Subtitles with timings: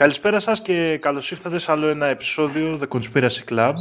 [0.00, 3.72] Καλησπέρα σας και καλώς ήρθατε σε άλλο ένα επεισόδιο The Conspiracy Club.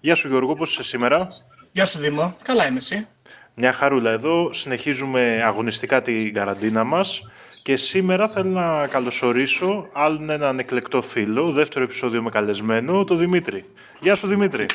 [0.00, 1.28] Γεια σου Γιώργο, πώς είσαι σήμερα;
[1.70, 3.06] Γεια σου Δήμο, καλά είμαι εσύ;
[3.54, 7.22] Μια χαρούλα εδώ, συνεχίζουμε αγωνιστικά την καραντίνα μας
[7.62, 13.64] και σήμερα θέλω να καλωσορίσω άλλον έναν εκλεκτό φίλο, δεύτερο επεισόδιο με καλεσμένο, το Δημήτρη.
[14.00, 14.66] Γεια σου Δημήτρη.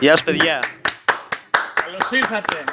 [0.00, 0.62] Γεια σου παιδιά.
[1.84, 2.64] Καλώς ήρθατε.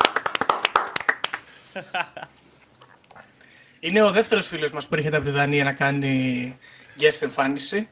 [3.80, 6.58] Είναι ο δεύτερος φίλος μας που έρχεται από τη Δανία να κάνει
[7.00, 7.88] guest εμφάνιση.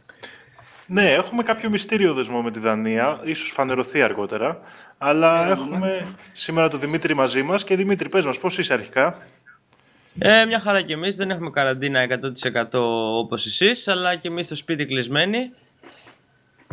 [0.87, 4.59] Ναι, έχουμε κάποιο μυστήριο δεσμό με τη Δανία, ίσως φανερωθεί αργότερα,
[4.97, 9.17] αλλά έχουμε σήμερα τον Δημήτρη μαζί μας και Δημήτρη, πες μας, πώς είσαι αρχικά;
[10.19, 12.79] Ε, μια χαρά κι εμείς, δεν έχουμε καραντίνα 100%
[13.19, 15.51] όπως εσείς, αλλά και εμείς στο σπίτι κλεισμένοι,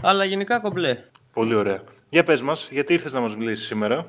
[0.02, 0.98] αλλά γενικά κομπλέ.
[1.32, 1.82] Πολύ ωραία.
[2.08, 4.06] Για πες μας, γιατί ήρθες να μας μιλήσεις σήμερα;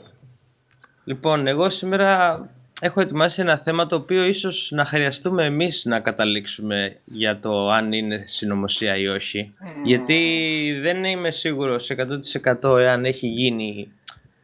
[1.03, 2.39] Λοιπόν, εγώ σήμερα
[2.81, 7.91] έχω ετοιμάσει ένα θέμα το οποίο ίσως να χρειαστούμε εμείς να καταλήξουμε για το αν
[7.91, 9.53] είναι συνωμοσία ή όχι.
[9.83, 11.89] Γιατί δεν είμαι σίγουρος
[12.61, 13.91] 100% εάν έχει γίνει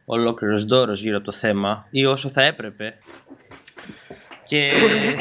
[0.04, 2.94] ολόκληρος δώρος γύρω από το θέμα ή όσο θα έπρεπε.
[4.46, 4.70] Και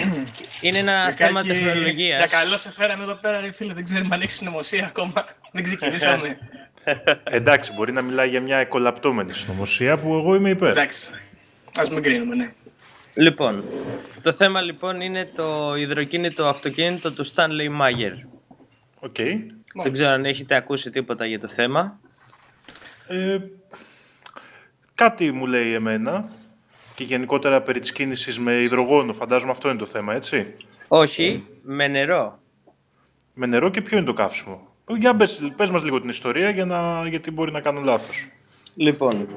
[0.62, 2.18] είναι ένα θέμα Κάκη, τεχνολογίας.
[2.18, 3.74] Για καλό σε φέραμε εδώ πέρα, ρε φίλε.
[3.74, 5.26] Δεν ξέρουμε αν έχει συνωμοσία ακόμα.
[5.52, 6.38] Δεν ξεκινήσαμε.
[7.24, 10.70] Εντάξει, μπορεί να μιλάει για μια εκολαπτώμενη συνωμοσία που εγώ είμαι υπέρ.
[10.70, 11.10] Εντάξει.
[11.78, 12.52] Ας μην κρίνουμε, ναι.
[13.16, 13.64] Λοιπόν,
[14.22, 18.28] το θέμα λοιπόν είναι το υδροκίνητο αυτοκίνητο του Stanley Meyer.
[19.00, 19.16] OK.
[19.84, 22.00] Δεν ξέρω αν έχετε ακούσει τίποτα για το θέμα.
[23.08, 23.38] Ε,
[24.96, 26.32] κάτι μου λέει εμένα
[26.96, 29.14] και γενικότερα περί της κίνησης με υδρογόνο.
[29.14, 30.54] Φαντάζομαι αυτό είναι το θέμα, έτσι;
[30.88, 32.40] Όχι, με νερό.
[33.34, 34.68] Με νερό και ποιο είναι το καύσιμο;
[34.98, 38.28] Για πες, πες μας λίγο την ιστορία για να, γιατί μπορεί να κάνω λάθος.
[38.76, 39.28] Λοιπόν,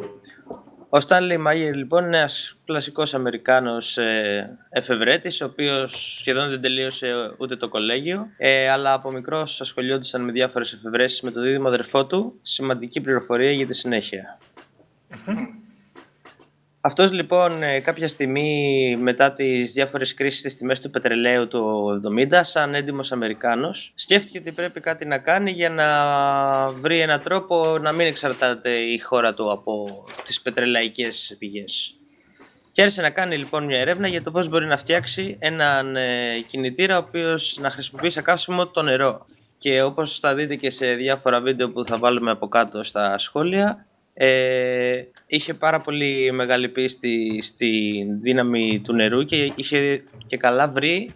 [0.95, 7.35] ο Stanley Mayer λοιπόν είναι ένας κλασικός Αμερικάνος ε, εφευρέτης, ο οποίος σχεδόν δεν τελείωσε
[7.39, 12.07] ούτε το κολέγιο, ε, αλλά από μικρός ασχολιόντουσαν με διάφορες εφευρέσεις με το δίδυμο αδερφό
[12.07, 14.39] του, σημαντική πληροφορία για τη συνέχεια.
[16.87, 22.01] Αυτός λοιπόν ε, κάποια στιγμή μετά τις διάφορες κρίσεις στις τιμές του πετρελαίου του
[22.31, 25.89] 70 σαν έντιμος Αμερικάνος σκέφτηκε ότι πρέπει κάτι να κάνει για να
[26.69, 31.95] βρει έναν τρόπο να μην εξαρτάται η χώρα του από τις πετρελαϊκές πηγές.
[32.73, 36.41] Και άρχισε να κάνει λοιπόν μια έρευνα για το πώς μπορεί να φτιάξει έναν ε,
[36.49, 39.27] κινητήρα ο οποίος να χρησιμοποιεί σαν καύσιμο το νερό.
[39.59, 43.87] Και όπως θα δείτε και σε διάφορα βίντεο που θα βάλουμε από κάτω στα σχόλια,
[44.15, 51.11] ε, είχε πάρα πολύ μεγάλη πίστη στη δύναμη του νερού και είχε και καλά βρει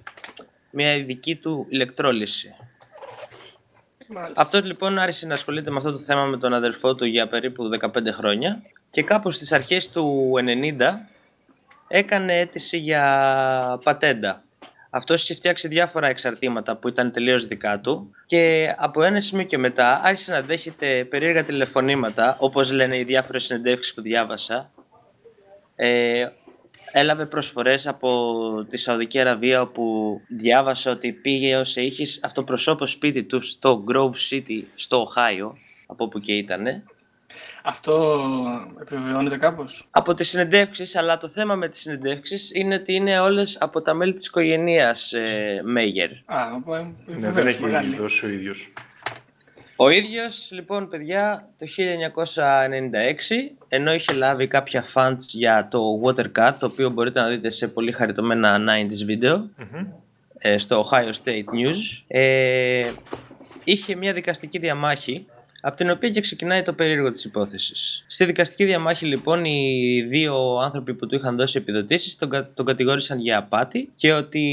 [0.70, 2.54] μια ειδική του ηλεκτρόλυση.
[4.08, 4.42] Μάλιστα.
[4.42, 7.70] Αυτός λοιπόν άρχισε να ασχολείται με αυτό το θέμα με τον αδερφό του για περίπου
[7.81, 10.32] 15 χρόνια και κάπου στις αρχές του
[10.78, 10.94] 90
[11.88, 14.42] έκανε αίτηση για πατέντα.
[14.91, 19.59] Αυτό είχε φτιάξει διάφορα εξαρτήματα που ήταν τελείως δικά του και από ένα σημείο και
[19.59, 24.71] μετά άρχισε να δέχεται περίεργα τηλεφωνήματα, όπως λένε οι διάφορες συνεντεύξεις που διάβασα.
[25.76, 26.28] Ε,
[26.93, 33.41] έλαβε προσφορές από τη Σαουδική Αραβία όπου διάβασα ότι πήγε ως είχε αυτοπροσώπο σπίτι του
[33.41, 35.56] στο Grove City στο Οχάιο,
[35.87, 36.84] από όπου και ήτανε.
[37.64, 38.20] Αυτό
[38.80, 39.86] επιβεβαιώνεται κάπως.
[39.90, 43.94] από τις συνεντεύξεις, αλλά το θέμα με τις συνεντεύξεις είναι ότι είναι όλες από τα
[43.94, 46.10] μέλη της οικογένειας ε, Μέγερ.
[46.10, 47.96] Α, οπότε, Ναι, βεβαίως, δεν έχει μεγάλη.
[47.96, 48.72] δώσει ο ίδιος.
[49.80, 56.66] Ο ίδιος, λοιπόν, παιδιά, το 1996, ενώ είχε λάβει κάποια funds για το Watercat, το
[56.66, 59.48] οποίο μπορείτε να δείτε σε πολύ χαριτωμένα 90s βίντεο,
[60.38, 62.90] ε, στο Ohio State News, ε,
[63.64, 65.26] είχε μια δικαστική διαμάχη,
[65.68, 68.04] από την οποία και ξεκινάει το περίεργο της υπόθεσης.
[68.06, 72.66] Στη δικαστική διαμάχη, λοιπόν, οι δύο άνθρωποι που του είχαν δώσει επιδοτήσεις τον, κα- τον
[72.66, 74.44] κατηγόρησαν για απάτη και ότι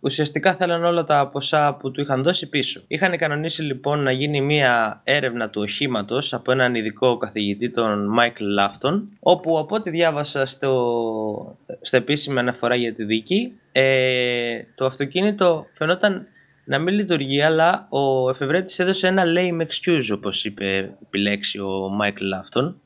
[0.00, 2.80] ουσιαστικά θέλαν όλα τα ποσά που του είχαν δώσει πίσω.
[2.86, 8.44] Είχαν κανονίσει λοιπόν να γίνει μια έρευνα του οχήματος από έναν ειδικό καθηγητή, τον Μάικλ
[8.44, 15.66] Λάφτον, όπου από ό,τι διάβασα στο, στα επίσημη αναφορά για τη δίκη, ε, το αυτοκίνητο
[15.74, 16.26] φαινόταν
[16.68, 22.24] να μην λειτουργεί, αλλά ο εφευρέτης έδωσε ένα lame excuse, όπως είπε επιλέξει ο Μάικλ
[22.24, 22.80] Λάφτον,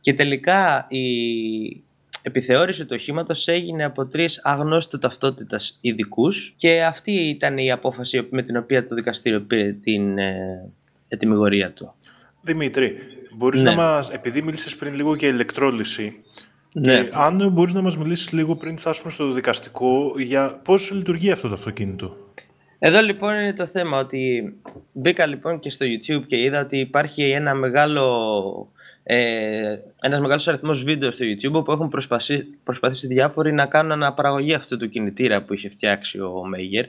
[0.00, 1.02] και τελικά η
[2.22, 8.42] επιθεώρηση του οχήματος έγινε από τρεις αγνώστου ταυτότητας ειδικούς και αυτή ήταν η απόφαση με
[8.42, 10.70] την οποία το δικαστήριο πήρε την ε,
[11.08, 11.94] ετοιμιγορία του.
[12.42, 12.96] Δημήτρη,
[13.36, 13.70] μπορείς Ναι.
[13.70, 16.22] να μας, επειδή μίλησες πριν λίγο για ηλεκτρόλυση,
[16.72, 16.82] Ναι.
[16.82, 21.48] και αν μπορείς να μας μιλήσεις λίγο πριν φτάσουμε στο δικαστικό για πώς λειτουργεί αυτό
[21.48, 22.16] το αυτοκίνητο;
[22.78, 24.54] Εδώ λοιπόν είναι το θέμα ότι
[24.92, 28.72] μπήκα λοιπόν και στο YouTube και είδα ότι υπάρχει ένα μεγάλο,
[29.02, 34.54] ε, ένας μεγάλος αριθμός βίντεο στο YouTube που έχουν προσπαθήσει, προσπαθήσει διάφοροι να κάνουν αναπαραγωγή
[34.54, 36.86] αυτού του κινητήρα που είχε φτιάξει ο Μέγερ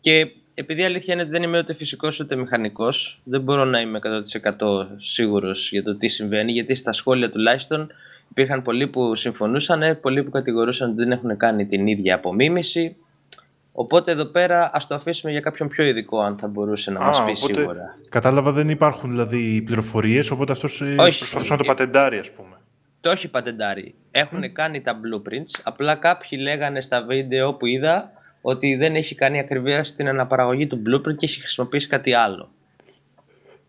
[0.00, 3.80] και επειδή η αλήθεια είναι ότι δεν είμαι ούτε φυσικός ούτε μηχανικός, δεν μπορώ να
[3.80, 7.90] είμαι 100% σίγουρος για το τι συμβαίνει, γιατί στα σχόλια τουλάχιστον
[8.30, 12.96] υπήρχαν πολλοί που συμφωνούσαν, πολλοί που κατηγορούσαν ότι δεν έχουν κάνει την ίδια απομίμηση.
[13.72, 17.24] Οπότε εδώ πέρα ας το αφήσουμε για κάποιον πιο ειδικό, αν θα μπορούσε να μας
[17.24, 17.98] πει οπότε, σίγουρα.
[18.08, 22.56] Κατάλαβα δεν υπάρχουν δηλαδή πληροφορίες, οπότε αυτός προσπαθούσε να το πατεντάρει, ας πούμε.
[23.00, 23.94] Το έχει πατεντάρει.
[24.10, 25.60] Έχουν κάνει τα blueprints.
[25.62, 30.82] Απλά κάποιοι λέγανε στα βίντεο που είδα ότι δεν έχει κάνει ακριβία στην αναπαραγωγή του
[30.86, 32.48] blueprint και έχει χρησιμοποιήσει κάτι άλλο.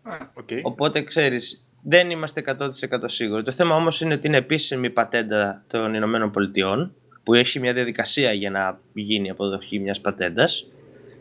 [0.06, 0.60] Okay.
[0.62, 2.70] Οπότε ξέρεις, δεν είμαστε 100%
[3.06, 3.42] σίγουροι.
[3.42, 8.32] Το θέμα όμως είναι ότι είναι επίσημη πατέντα των Ηνωμένων Πολιτειών που έχει μια διαδικασία
[8.32, 10.66] για να γίνει αποδοχή μιας πατέντας.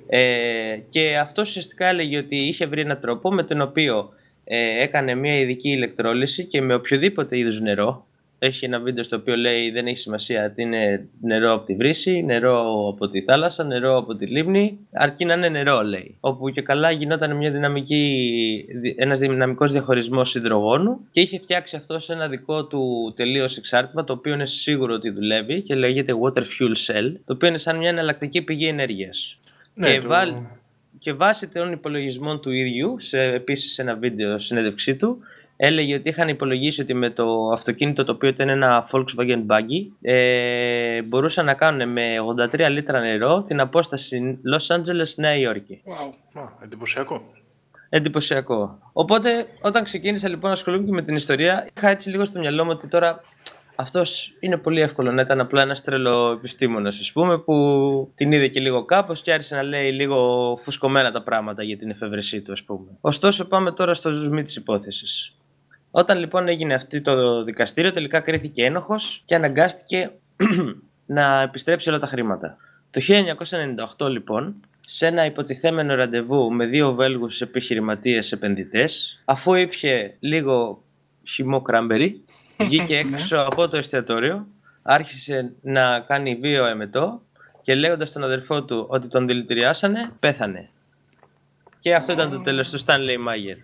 [0.08, 4.10] Ε, και αυτό ουσιαστικά έλεγε ότι είχε βρει έναν τρόπο με τον οποίο
[4.44, 8.06] ε, έκανε μια ειδική ηλεκτρόλυση και με οποιοδήποτε είδους νερό
[8.46, 12.24] έχει ένα βίντεο στο οποίο λέει δεν έχει σημασία ότι είναι νερό από τη βρύση,
[12.24, 16.18] νερό από τη θάλασσα, νερό από τη λίμνη, αρκεί να είναι νερό λέει.
[16.20, 22.14] Όπου και καλά γινόταν μια δυναμική, ένας δυναμικός διαχωρισμός υδρογόνου και είχε φτιάξει αυτό σε
[22.14, 26.94] ένα δικό του τελείως εξάρτημα το οποίο είναι σίγουρο ότι δουλεύει και λέγεται Water Fuel
[26.94, 29.38] Cell, το οποίο είναι σαν μια εναλλακτική πηγή ενέργειας.
[29.74, 30.48] Ναι, και, το...
[31.00, 35.18] και βάσει των υπολογισμών του ίδιου, σε, επίσης σε ένα βίντεο συνέντευξή του,
[35.66, 41.02] έλεγε ότι είχαν υπολογίσει ότι με το αυτοκίνητο το οποίο ήταν ένα Volkswagen Buggy ε,
[41.02, 42.06] μπορούσαν να κάνουν με
[42.54, 45.82] 83 λίτρα νερό την απόσταση Los Angeles Νέα Υόρκη.
[45.86, 46.50] Wow.
[46.64, 47.22] εντυπωσιακό.
[47.90, 48.80] Εντυπωσιακό.
[48.94, 52.64] Οπότε όταν ξεκίνησα λοιπόν να ασχολούμαι και με την ιστορία είχα έτσι λίγο στο μυαλό
[52.64, 53.22] μου ότι τώρα
[53.76, 58.48] αυτός είναι πολύ εύκολο να ήταν απλά ένας τρελό επιστήμονα, ας πούμε, που την είδε
[58.48, 62.52] και λίγο κάπως και άρχισε να λέει λίγο φουσκωμένα τα πράγματα για την εφευρεσή του,
[62.52, 62.98] ας πούμε.
[63.02, 65.38] Ωστόσο, πάμε τώρα στο ζουμί της υπόθεσης.
[65.96, 70.12] Όταν λοιπόν έγινε αυτό το δικαστήριο, τελικά κρίθηκε ένοχος και αναγκάστηκε
[71.18, 72.58] να επιστρέψει όλα τα χρήματα.
[72.92, 73.02] Το
[73.98, 80.84] 1998 λοιπόν, σε ένα υποτιθέμενο ραντεβού με δύο Βέλγους επιχειρηματίες επενδυτές, αφού ήπια λίγο
[81.28, 82.24] χυμό κράμπερι,
[82.68, 84.48] βγήκε έξω από το εστιατόριο,
[84.82, 87.22] άρχισε να κάνει βίο εμετό
[87.62, 90.70] και λέγοντας στον αδερφό του ότι τον δηλητηριάσανε, πέθανε.
[91.80, 93.58] Και αυτό ήταν το τέλος του Stanley Mayer.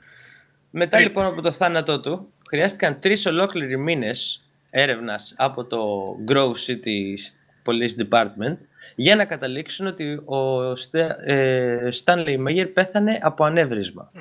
[0.72, 5.80] Μετά ε, λοιπόν από το θάνατό του, χρειάστηκαν τρεις ολόκληροι μήνες έρευνας από το
[6.28, 7.16] Grove City
[7.66, 8.58] Police Department
[8.96, 10.62] για να καταλήξουν ότι ο
[11.26, 14.12] ε, Stanley Mayer πέθανε από ανέβρισμα.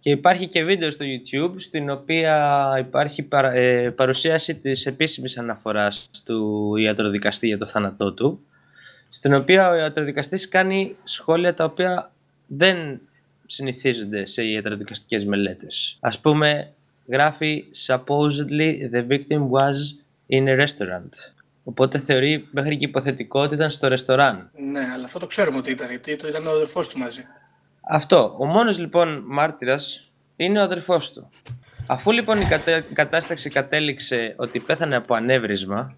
[0.00, 6.76] Και υπάρχει και βίντεο στο YouTube στην οποία υπάρχει ε, παρουσίαση της επίσημης αναφοράς του
[6.76, 8.40] ιατροδικαστή για το θάνατό του
[9.08, 12.10] στην οποία ο ιατροδικαστής κάνει σχόλια τα οποία
[12.46, 13.00] δεν
[13.50, 15.96] συνηθίζονται σε ιατροδικαστικές μελέτες.
[16.00, 16.72] Ας πούμε,
[17.08, 19.76] γράφει «Supposedly the victim was
[20.30, 21.10] in a restaurant».
[21.64, 24.50] Οπότε θεωρεί μέχρι και υποθετικό ότι ήταν στο ρεστοράν.
[24.70, 27.24] Ναι, αλλά αυτό το ξέρουμε ότι ήταν, γιατί το ήταν ο αδερφός του μαζί.
[27.90, 28.36] Αυτό.
[28.38, 31.30] Ο μόνος λοιπόν μάρτυρας είναι ο αδερφός του.
[31.88, 32.44] Αφού λοιπόν η,
[32.92, 35.96] κατάσταση κατέληξε ότι πέθανε από ανέβρισμα,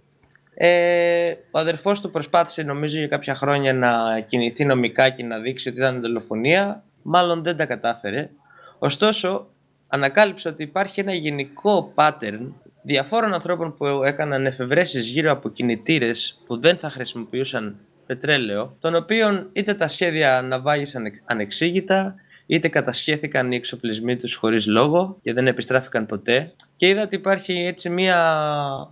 [0.54, 5.68] ε, ο αδερφός του προσπάθησε νομίζω για κάποια χρόνια να κινηθεί νομικά και να δείξει
[5.68, 8.30] ότι ήταν δολοφονία μάλλον δεν τα κατάφερε.
[8.78, 9.46] Ωστόσο,
[9.88, 12.52] ανακάλυψε ότι υπάρχει ένα γενικό pattern
[12.82, 17.76] διαφόρων ανθρώπων που έκαναν εφευρέσεις γύρω από κινητήρες που δεν θα χρησιμοποιούσαν
[18.06, 22.14] πετρέλαιο, των οποίων είτε τα σχέδια ναυάγησαν ανεξήγητα,
[22.46, 26.52] είτε κατασχέθηκαν οι εξοπλισμοί τους χωρίς λόγο και δεν επιστράφηκαν ποτέ.
[26.76, 28.18] Και είδα ότι υπάρχει έτσι μια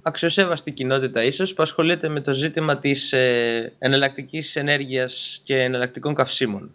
[0.02, 6.75] αξιοσέβαστη κοινότητα ίσως που ασχολείται με το ζήτημα της ε, εναλλακτικής ενέργειας και εναλλακτικών καυσίμων.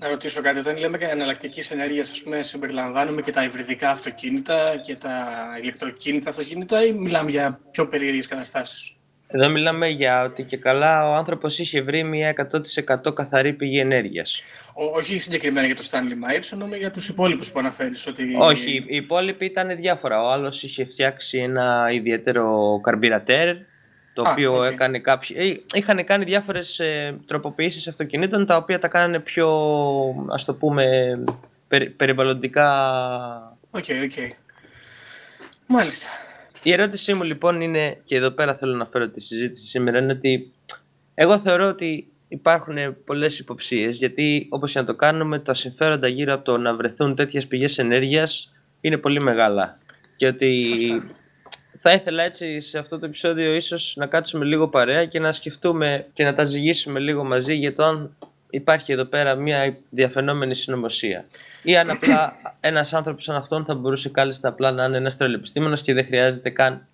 [0.00, 0.58] Να ρωτήσω κάτι.
[0.58, 5.28] Όταν λέμε για εναλλακτική ενέργεια, ας πούμε, συμπεριλαμβάνουμε και τα υβριδικά αυτοκίνητα και τα
[5.62, 8.94] ηλεκτροκίνητα αυτοκίνητα, ή μιλάμε για πιο περίεργες καταστάσεις;
[9.26, 14.42] Εδώ μιλάμε για ότι και καλά ο άνθρωπος είχε βρει μια 100% καθαρή πηγή ενέργειας.
[14.94, 18.06] Όχι συγκεκριμένα για το Stanley Myers, εννοούμε για τους υπόλοιπους που αναφέρεις.
[18.06, 18.34] Ότι...
[18.38, 20.22] Όχι, οι υπόλοιποι ήταν διάφορα.
[20.22, 23.56] Ο άλλος είχε φτιάξει ένα ιδιαίτερο καρμπιρατέρ
[24.22, 25.36] το οποίο έκανε κάποιοι...
[25.38, 29.48] Ε, είχαν κάνει διάφορες ε, τροποποιήσεις αυτοκινήτων τα οποία τα κάνανε πιο,
[30.28, 30.84] ας το πούμε,
[31.96, 32.68] περιβαλλοντικά...
[33.70, 34.12] OK, okay, OK.
[34.16, 34.30] Okay.
[35.66, 36.08] Μάλιστα.
[36.62, 40.12] Η ερώτησή μου λοιπόν είναι, και εδώ πέρα θέλω να φέρω τη συζήτηση σήμερα, είναι
[40.12, 40.52] ότι
[41.14, 46.34] εγώ θεωρώ ότι υπάρχουν πολλές υποψίες, γιατί όπως και να το κάνουμε, τα συμφέροντα γύρω
[46.34, 48.50] από το να βρεθούν τέτοιες πηγές ενέργειας
[48.80, 49.78] είναι πολύ μεγάλα.
[50.16, 50.64] Και ότι
[51.82, 56.06] θα ήθελα έτσι σε αυτό το επεισόδιο ίσως να κάτσουμε λίγο παρέα και να σκεφτούμε
[56.12, 58.16] και να τα ζυγίσουμε λίγο μαζί για το αν
[58.50, 61.24] υπάρχει εδώ πέρα μια διαφαινόμενη συνωμοσία.
[61.62, 65.82] Ή αν απλά ένας άνθρωπος σαν αυτόν θα μπορούσε κάλλιστα απλά να είναι ένας τρελεπιστήμονας
[65.82, 66.86] και δεν χρειάζεται καν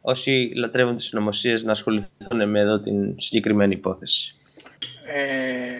[0.00, 4.34] όσοι λατρεύουν τις συνωμοσίες να ασχοληθούν με εδώ την συγκεκριμένη υπόθεση.
[5.06, 5.78] Ε,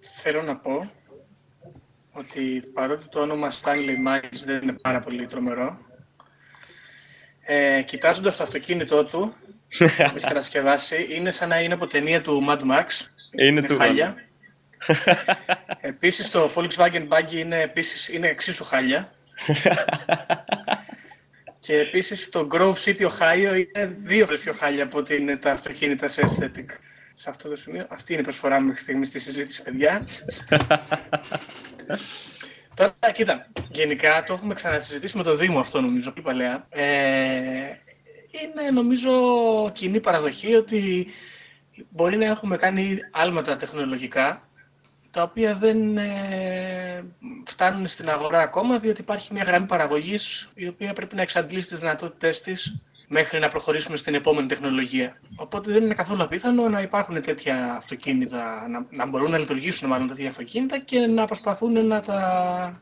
[0.00, 0.90] θέλω να πω
[2.12, 5.78] ότι παρότι το όνομα Stanley Miles δεν είναι πάρα πολύ τρομερό,
[7.50, 9.34] ε, κοιτάζοντας το αυτοκίνητό του,
[9.78, 12.84] που έχει κατασκευάσει, είναι σαν να είναι από ταινία του Mad Max.
[13.38, 14.16] Είναι του χάλια.
[15.80, 19.12] Επίσης το Volkswagen Buggy είναι, επίσης, είναι εξίσου χάλια.
[21.64, 25.52] και επίσης το Grove City Ohio είναι δύο φορές πιο χάλια από ότι είναι τα
[25.52, 26.66] αυτοκίνητα σε aesthetic.
[27.12, 27.86] Σε αυτό το σημείο.
[27.88, 30.06] Αυτή είναι η προσφορά μου μέχρι στιγμής στη συζήτηση, παιδιά.
[32.78, 36.66] Τώρα, κοίτα, γενικά το έχουμε ξανασυζητήσει με το Δήμο αυτό νομίζω, πιο παλαιά.
[36.68, 36.82] Ε,
[38.30, 39.10] είναι νομίζω
[39.72, 41.06] κοινή παραδοχή ότι
[41.88, 44.48] μπορεί να έχουμε κάνει άλματα τεχνολογικά
[45.10, 47.04] τα οποία δεν ε,
[47.44, 51.78] φτάνουν στην αγορά ακόμα διότι υπάρχει μια γραμμή παραγωγής η οποία πρέπει να εξαντλήσει τις
[51.78, 55.20] δυνατότητές της μέχρι να προχωρήσουμε στην επόμενη τεχνολογία.
[55.36, 60.08] Οπότε δεν είναι καθόλου απίθανο να υπάρχουν τέτοια αυτοκίνητα, να, να μπορούν να λειτουργήσουν μάλλον
[60.08, 62.80] τέτοια αυτοκίνητα και να προσπαθούν να τα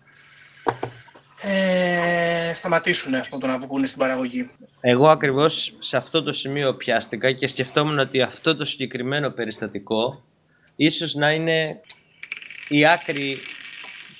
[1.42, 4.50] ε, σταματήσουν ας πούμε, το να βγουν στην παραγωγή.
[4.80, 10.22] Εγώ ακριβώς σε αυτό το σημείο πιάστηκα και σκεφτόμουν ότι αυτό το συγκεκριμένο περιστατικό
[10.76, 11.80] ίσως να είναι
[12.68, 13.38] η άκρη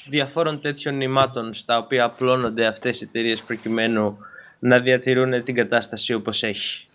[0.09, 4.19] διαφόρων τέτοιων νημάτων στα οποία απλώνονται αυτές οι εταιρείες προκειμένου
[4.67, 6.87] να διατηρούν την κατάσταση όπως έχει.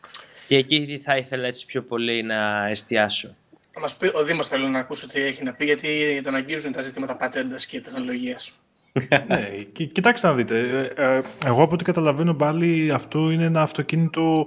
[0.47, 3.35] Και εκεί θα ήθελα έτσι πιο πολύ να εστιάσω.
[3.71, 6.71] Θα μας πει ο Δήμος θέλω να ακούσω τι έχει να πει γιατί τον αγγίζουν
[6.71, 8.51] τα ζητήματα πατέντας και τεχνολογίας.
[9.27, 9.47] ναι,
[9.91, 10.89] κοιτάξτε να δείτε.
[10.95, 14.45] Ε, ε, εγώ από ό,τι καταλαβαίνω πάλι αυτό είναι ένα αυτοκίνητο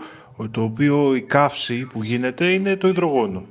[0.51, 3.47] το οποίο η καύση που γίνεται είναι το υδρογόνο.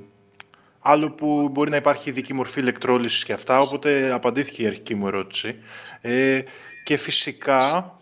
[0.79, 5.07] Άλλο που μπορεί να υπάρχει ειδική μορφή ηλεκτρόλυσης και αυτά, οπότε απαντήθηκε η αρχική μου
[5.07, 5.55] ερώτηση.
[6.01, 6.41] Ε,
[6.83, 7.93] και φυσικά,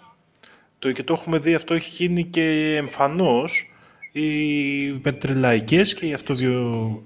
[0.82, 3.72] το, και το έχουμε δει, αυτό έχει γίνει και εμφανώς,
[4.12, 7.04] οι πετρελαϊκές και οι αυτοβιο...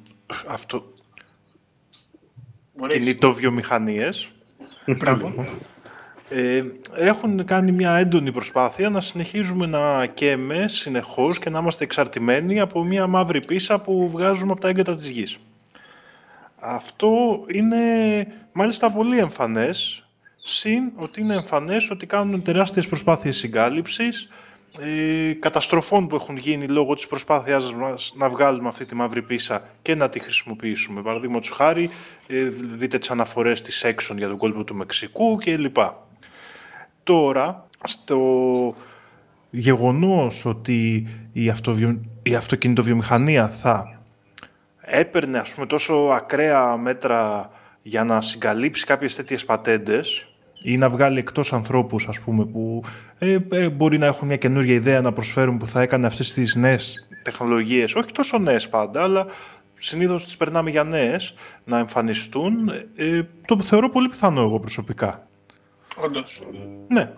[0.47, 0.93] αυτο...
[2.87, 4.31] κινητοβιομηχανίες.
[4.97, 5.47] Μπράβο.
[6.29, 6.63] Ε,
[6.95, 12.83] έχουν κάνει μια έντονη προσπάθεια να συνεχίζουμε να καίμε συνεχώς και να είμαστε εξαρτημένοι από
[12.83, 15.37] μια μαύρη πίσα που βγάζουμε από τα έγκατα της γης.
[16.55, 17.77] Αυτό είναι
[18.51, 20.04] μάλιστα πολύ εμφανές,
[20.47, 24.29] συν ότι είναι εμφανές ότι κάνουν τεράστιες προσπάθειες συγκάλυψης,
[24.79, 29.63] ε, καταστροφών που έχουν γίνει λόγω της προσπάθειάς μας να βγάλουμε αυτή τη μαύρη πίσα
[29.81, 31.01] και να τη χρησιμοποιήσουμε.
[31.01, 31.89] Παραδείγματος χάρη,
[32.27, 35.77] ε, δείτε τις αναφορές της Exxon για τον κόλπο του Μεξικού κλπ.
[37.03, 38.75] Τώρα, στο
[39.49, 42.01] γεγονός ότι η, αυτοβιο...
[42.23, 43.99] η αυτοκινητοβιομηχανία θα
[44.81, 50.29] έπαιρνε ας πούμε, τόσο ακραία μέτρα για να συγκαλύψει κάποιες τέτοιες πατέντες
[50.65, 52.83] ή να βγάλει εκτός ανθρώπους ας πούμε, που
[53.17, 56.55] ε, ε, μπορεί να έχουν μια καινούργια ιδέα να προσφέρουν που θα έκανε αυτές τις
[56.55, 59.25] νέες τεχνολογίες, όχι τόσο νέες πάντα, αλλά
[59.75, 65.27] συνήθως τις περνάμε για νέες, να εμφανιστούν, ε, το θεωρώ πολύ πιθανό εγώ προσωπικά.
[65.95, 66.41] Όντως.
[66.87, 67.11] Ναι.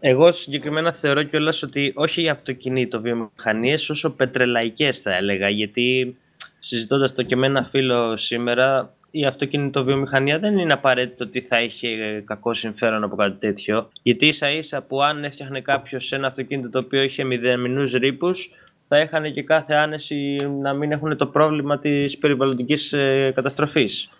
[0.00, 6.16] Εγώ συγκεκριμένα θεωρώ κιόλας ότι όχι για αυτοκινήτο βιομηχανίες, όσο πετρελαϊκές θα έλεγα, γιατί
[6.58, 12.20] συζητώντας το και με ένα φίλο σήμερα, η αυτοκινητοβιομηχανία δεν είναι απαραίτητο ότι θα είχε
[12.26, 13.90] κακό συμφέρον από κάτι τέτοιο.
[14.02, 18.50] Γιατί ίσα ίσα που αν έφτιαχνε κάποιος ένα αυτοκίνητο το οποίο είχε μηδενινούς ρήπους,
[18.88, 24.10] θα είχαν και κάθε άνεση να μην έχουν το πρόβλημα της περιβαλλοντικής ε, καταστροφής.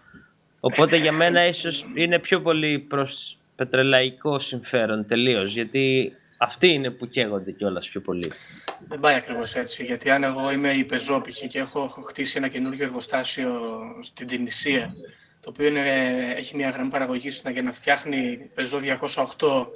[0.60, 5.52] Οπότε για μένα ίσως είναι πιο πολύ προς πετρελαϊκό συμφέρον τελείως.
[5.52, 8.32] Γιατί αυτοί είναι που καίγονται κιόλας πιο πολύ.
[8.88, 9.84] Δεν πάει ακριβώς έτσι.
[9.84, 13.60] Γιατί αν εγώ είμαι η πεζόπηχη και έχω χτίσει ένα καινούργιο εργοστάσιο
[14.00, 14.94] στην Τινησία,
[15.40, 15.80] το οποίο είναι,
[16.36, 18.80] έχει μια γραμμή παραγωγής για να φτιάχνει πεζό
[19.38, 19.66] 208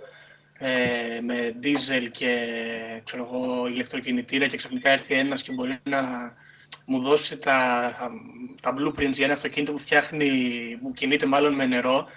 [0.59, 2.47] ε, με δίζελ και
[3.05, 6.33] ξέρω εγώ, ηλεκτροκινητήρα και ξαφνικά έρθει ένας και μπορεί να
[6.85, 7.93] μου δώσει τα,
[8.61, 10.31] τα blueprints για ένα αυτοκίνητο που φτιάχνει,
[10.83, 12.09] που κινείται μάλλον με νερό, ε,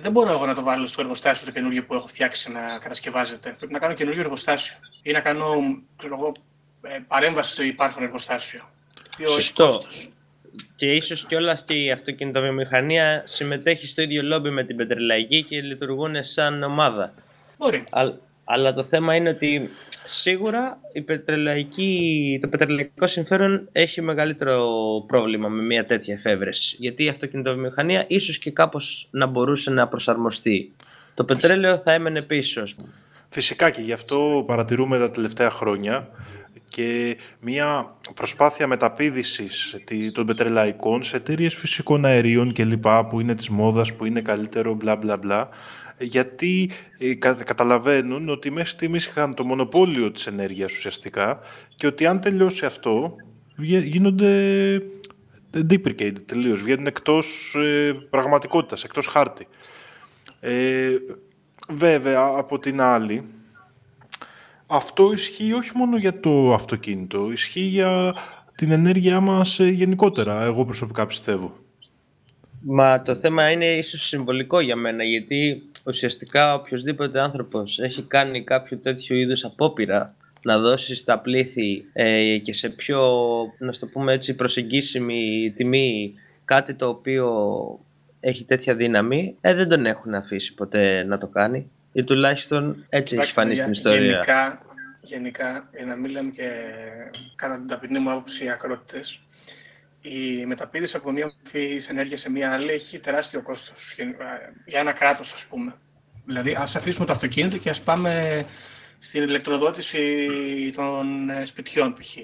[0.00, 3.54] δεν μπορώ εγώ να το βάλω στο εργοστάσιο το καινούργιο που έχω φτιάξει να κατασκευάζεται.
[3.58, 5.46] Πρέπει να κάνω καινούργιο εργοστάσιο ή να κάνω
[6.04, 6.32] εγώ,
[6.82, 8.68] ε, παρέμβαση στο υπάρχον εργοστάσιο.
[9.18, 9.82] Σωστό.
[10.76, 16.24] Και ίσως κιόλας και η αυτοκινητοβιομηχανία συμμετέχει στο ίδιο λόμπι με την πετρελαϊκή και λειτουργούν
[16.24, 17.12] σαν ομάδα.
[17.58, 17.84] Μπορεί.
[18.44, 19.70] Αλλά το θέμα είναι ότι
[20.04, 24.66] σίγουρα η πετρελαϊκή, το πετρελαϊκό συμφέρον έχει μεγαλύτερο
[25.06, 26.76] πρόβλημα με μια τέτοια εφεύρεση.
[26.78, 30.72] Γιατί η αυτοκινητοβιομηχανία ίσως και κάπως να μπορούσε να προσαρμοστεί.
[31.14, 32.64] Το πετρέλαιο θα έμενε πίσω.
[33.28, 36.08] Φυσικά και γι' αυτό παρατηρούμε τα τελευταία χρόνια
[36.64, 39.76] και μια προσπάθεια μεταπίδησης
[40.12, 44.74] των πετρελαϊκών σε εταιρείες φυσικών αερίων και λοιπά που είναι της μόδας, που είναι καλύτερο,
[44.74, 45.48] μπλα μπλα μπλα
[45.98, 51.40] γιατί ε, καταλαβαίνουν ότι μέχρι στιγμής είχαν το μονοπόλιο της ενέργειας ουσιαστικά
[51.74, 53.16] και ότι αν τελειώσει αυτό
[53.56, 54.82] γίνονται
[55.54, 59.46] deprecated τελείως, βγαίνουν εκτός ε, πραγματικότητας, εκτός χάρτη.
[60.40, 60.96] Ε,
[61.68, 63.24] βέβαια, από την άλλη,
[64.66, 68.14] αυτό ισχύει όχι μόνο για το αυτοκίνητο, ισχύει για
[68.56, 71.52] την ενέργειά μας ε, γενικότερα, εγώ προσωπικά πιστεύω.
[72.66, 78.76] Μα το θέμα είναι ίσως συμβολικό για μένα, γιατί ουσιαστικά οποιοδήποτε άνθρωπος έχει κάνει κάποιο
[78.76, 83.00] τέτοιο είδους απόπειρα να δώσει στα πλήθη ε, και σε πιο,
[83.58, 87.28] να το πούμε έτσι, προσεγγίσιμη τιμή κάτι το οποίο
[88.20, 91.70] έχει τέτοια δύναμη, ε, δεν τον έχουν αφήσει ποτέ να το κάνει.
[91.92, 94.00] Ή τουλάχιστον έτσι έχει φανεί στην ιστορία.
[94.00, 94.62] Γενικά,
[95.00, 96.50] γενικά, για να μην λέμε και
[97.34, 99.20] κατά την ταπεινή μου άποψη οι ακρότητες,
[100.06, 103.94] η μεταπίδηση από μία μορφή ενέργειας σε μία άλλη έχει τεράστιο κόστος
[104.66, 105.74] για ένα κράτος, ας πούμε.
[106.24, 108.44] Δηλαδή, ας αφήσουμε το αυτοκίνητο και ας πάμε
[108.98, 110.28] στην ηλεκτροδότηση
[110.74, 112.16] των ε, σπιτιών, π.χ.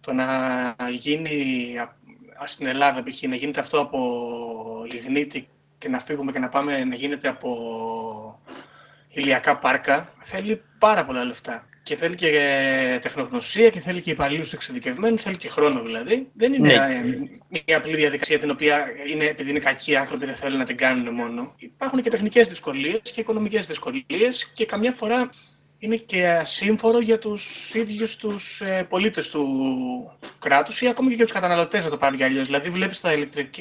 [0.00, 1.74] Το να γίνει
[2.44, 3.22] στην Ελλάδα, π.χ.
[3.22, 8.40] να γίνεται αυτό από λιγνίτη και να φύγουμε και να πάμε να γίνεται από
[9.08, 11.64] ηλιακά πάρκα, θέλει πάρα πολλά λεφτά.
[11.84, 16.28] Και θέλει και τεχνογνωσία και θέλει και υπαλλήλους εξειδικευμένους, θέλει και χρόνο δηλαδή.
[16.34, 17.60] Δεν είναι ναι.
[17.66, 21.14] μια απλή διαδικασία την οποία είναι, επειδή είναι κακοί άνθρωποι δεν θέλουν να την κάνουν
[21.14, 21.54] μόνο.
[21.58, 25.30] Υπάρχουν και τεχνικές δυσκολίες και οικονομικές δυσκολίες και καμιά φορά
[25.78, 29.46] είναι και ασύμφορο για τους ίδιους τους ε, πολίτες του
[30.38, 32.46] κράτους ή ακόμη και για τους καταναλωτές, να το πάρουν για αλλιώς.
[32.46, 33.10] Δηλαδή, βλέπεις τα,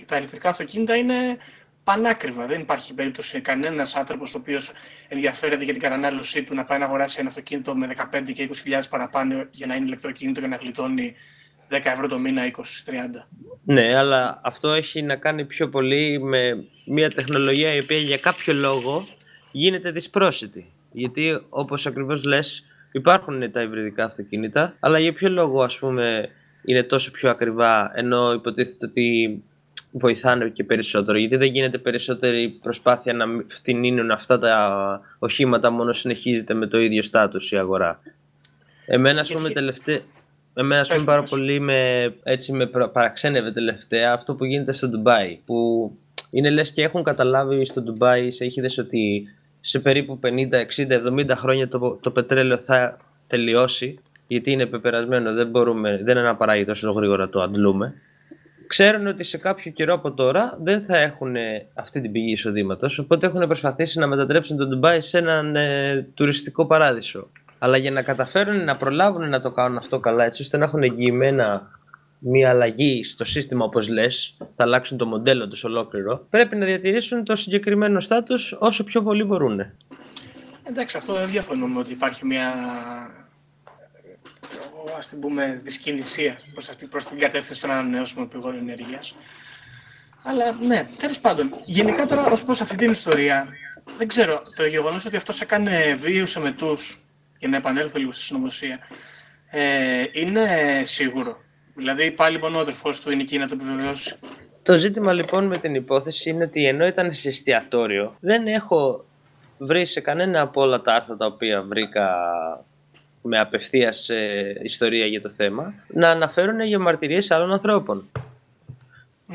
[0.05, 1.37] τα ηλεκτρικά αυτοκίνητα είναι
[1.83, 2.45] πανάκριβα.
[2.45, 4.71] Δεν υπάρχει περίπτωση κανένας άνθρωπος ο οποίος
[5.07, 8.81] ενδιαφέρεται για την κατανάλωσή του να πάει να αγοράσει ένα αυτοκίνητο με 15 και 20.000
[8.89, 11.15] παραπάνω για να είναι ηλεκτροκίνητο και να γλιτώνει
[11.69, 12.61] 10 ευρώ το μήνα, 20-30.
[13.63, 18.53] Ναι, αλλά αυτό έχει να κάνει πιο πολύ με μια τεχνολογία η οποία για κάποιο
[18.53, 19.07] λόγο
[19.51, 20.71] γίνεται δυσπρόσιτη.
[20.91, 26.29] Γιατί όπως ακριβώς λες υπάρχουν τα υβριδικά αυτοκίνητα, αλλά για ποιο λόγο ας πούμε
[26.65, 29.43] είναι τόσο πιο ακριβά ενώ υποτίθεται ότι
[29.93, 31.17] βοηθάνε και περισσότερο.
[31.17, 37.03] Γιατί δεν γίνεται περισσότερη προσπάθεια να φτηνίνουν αυτά τα οχήματα μόνο συνεχίζεται με το ίδιο
[37.03, 37.99] στάτους η αγορά.
[38.85, 39.99] Εμένα, ας πούμε, τελευταία...
[40.53, 45.39] Εμένα, ας πούμε, πάρα πολύ με, έτσι, με παραξένευε τελευταία αυτό που γίνεται στο Ντουμπάι.
[45.45, 45.91] Που
[46.29, 49.27] είναι λες και έχουν καταλάβει στο Ντουμπάι, σε έχει δες ότι
[49.61, 50.27] σε περίπου 50,
[50.75, 53.99] 60, 70 χρόνια το, το πετρέλαιο θα τελειώσει.
[54.27, 57.93] Γιατί είναι πεπερασμένο, δεν μπορούμε, δεν αναπαράγει τόσο γρήγορα το αντλούμε
[58.75, 61.35] ξέρουν ότι σε κάποιο καιρό από τώρα δεν θα έχουν
[61.73, 62.99] αυτή την πηγή εισοδήματος.
[62.99, 67.29] Οπότε έχουν προσπαθήσει να μετατρέψουν τον Ντουμπάι σε έναν ε, τουριστικό παράδεισο.
[67.59, 70.83] Αλλά για να καταφέρουν να προλάβουν να το κάνουν αυτό καλά, έτσι ώστε να έχουν
[70.83, 71.71] εγγυημένα
[72.19, 77.23] μια αλλαγή στο σύστημα, όπως λες, θα αλλάξουν το μοντέλο τους ολόκληρο, πρέπει να διατηρήσουν
[77.23, 79.59] το συγκεκριμένο στάτους όσο πιο πολύ μπορούν.
[80.63, 82.53] Εντάξει, αυτό δεν διαφωνούμε ότι υπάρχει μια
[84.97, 89.15] ας την πούμε, δυσκινησία προς, αυτή, προς την κατεύθυνση των ανανεώσιμων πηγών ενέργειας.
[90.23, 93.47] Αλλά ναι, τέλος πάντων, γενικά τώρα ως προς αυτή την ιστορία,
[93.97, 97.03] δεν ξέρω, το γεγονός ότι αυτός έκανε βίους εμετούς,
[97.39, 98.79] για να επανέλθω λίγο στη συνωμοσία,
[99.51, 100.47] ε, είναι
[100.85, 101.37] σίγουρο.
[101.75, 104.15] Δηλαδή πάλι μόνο ο αδερφός του είναι εκεί να το επιβεβαιώσει.
[104.63, 109.05] Το ζήτημα λοιπόν με την υπόθεση είναι ότι ενώ ήταν σε εστιατόριο, δεν έχω
[109.57, 112.09] βρει σε κανένα από όλα τα άρθρα τα οποία βρήκα
[113.23, 118.09] με απευθείας ε, ιστορία για το θέμα, να αναφέρουν για μαρτυρίες άλλων ανθρώπων.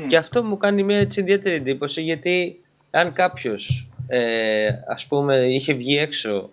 [0.07, 5.73] Και αυτό μου κάνει μια έτσι ιδιαίτερη εντύπωση γιατί αν κάποιος ε, ας πούμε είχε
[5.73, 6.49] βγει έξω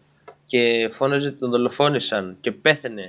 [0.47, 3.07] και φώναζε ότι τον δολοφόνησαν και πέθαινε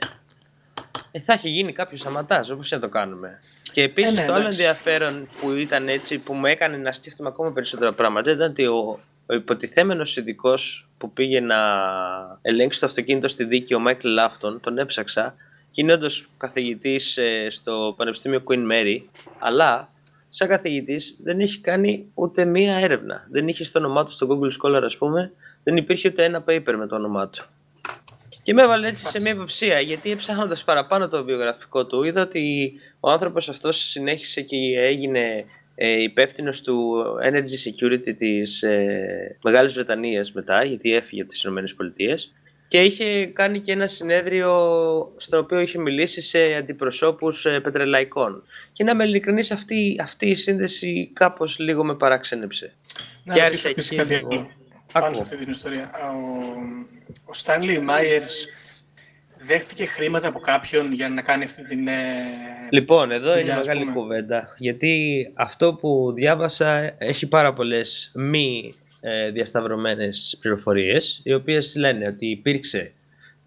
[1.12, 3.40] ε, θα είχε γίνει κάποιος αματά, όπως να το κάνουμε.
[3.72, 7.30] Και επίσης ε, ναι, το άλλο ενδιαφέρον που ήταν έτσι, που μου έκανε να σκέφτομαι
[7.30, 11.58] ακόμα περισσότερα πράγματα, ήταν ότι ο, ο υποτιθέμενος ειδικός που πήγε να
[12.42, 15.36] ελέγξει το αυτοκίνητο στη δίκη, ο Μάικλ Λάφτον, τον έψαξα
[15.72, 19.02] και είναι όντως καθηγητής ε, στο Πανεπιστήμιο Queen Mary,
[19.40, 19.90] αλλά
[20.30, 23.28] σαν καθηγητής δεν έχει κάνει ούτε μία έρευνα.
[23.32, 25.32] Δεν είχε στο όνομά του στο Google Scholar, ας πούμε,
[25.64, 27.46] δεν υπήρχε ούτε ένα paper με το όνομά του.
[28.44, 32.74] Και με έβαλε έτσι σε μια υποψία, γιατί ψάχνοντας παραπάνω το βιογραφικό του, είδα ότι
[33.00, 35.46] ο άνθρωπος αυτός συνέχισε και έγινε
[35.80, 42.18] ε, υπεύθυνος του Energy Security της ε, Μεγάλης Βρετανίας μετά, γιατί έφυγε από τις ΗΠΑ
[42.68, 44.52] και είχε κάνει και ένα συνέδριο
[45.18, 48.44] στο οποίο είχε μιλήσει σε αντιπροσώπους ε, πετρελαϊκών.
[48.74, 52.74] Και να με ειλικρινής αυτή, αυτή η σύνδεση κάπως λίγο με παράξενεψε.
[53.24, 53.96] Να και άρχισε εκεί...
[53.96, 54.26] Κάτι
[54.94, 55.92] πάνω σε αυτή την ιστορία.
[55.94, 58.48] Ο, ο Stanley Myers
[59.48, 61.88] δέχτηκε χρήματα από κάποιον για να κάνει αυτή την.
[61.88, 61.94] Ε,
[62.70, 64.54] λοιπόν, εδώ είναι μεγάλη κουβέντα.
[64.58, 72.28] Γιατί αυτό που διάβασα έχει πάρα πολλές μη ε, διασταυρωμένες πληροφορίες οι οποίες λένε ότι
[72.28, 72.92] υπήρξε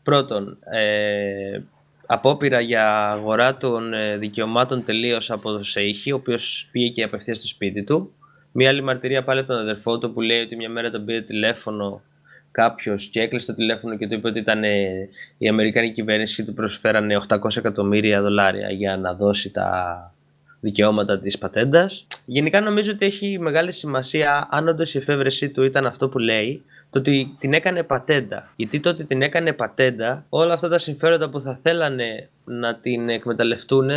[0.02, 1.60] πρώτον ε,
[2.06, 7.38] απόπειρα για αγορά των ε, δικαιωμάτων τελείως από το ΣΕΙΧΙ ο οποίος πήγε και απευθείας
[7.38, 8.14] στο σπίτι του
[8.52, 11.20] Μία άλλη μαρτυρία πάλι από τον αδερφό του που λέει ότι μια μέρα τον πήρε
[11.20, 12.02] τηλέφωνο
[12.50, 15.08] κάποιος και έκλεισε το τηλέφωνο και του είπε ότι ήταν ε,
[15.38, 20.12] η Αμερικανική κυβέρνηση και του προσφέρανε 800 εκατομμύρια δολάρια για να δώσει τα
[20.60, 22.06] δικαιώματα της πατέντας.
[22.24, 26.62] Γενικά νομίζω ότι έχει μεγάλη σημασία αν όντως η εφεύρεσή του ήταν αυτό που λέει
[26.90, 28.52] το ότι την έκανε πατέντα.
[28.56, 33.90] Γιατί τότε την έκανε πατέντα, όλα αυτά τα συμφέροντα που θα θέλανε να την εκμεταλλευτούν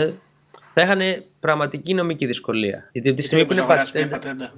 [0.74, 2.90] θα είχαν πραγματική νομική δυσκολία.
[2.92, 4.08] Γιατί από τη στιγμή που είναι πατέντα.
[4.08, 4.54] πατέντα.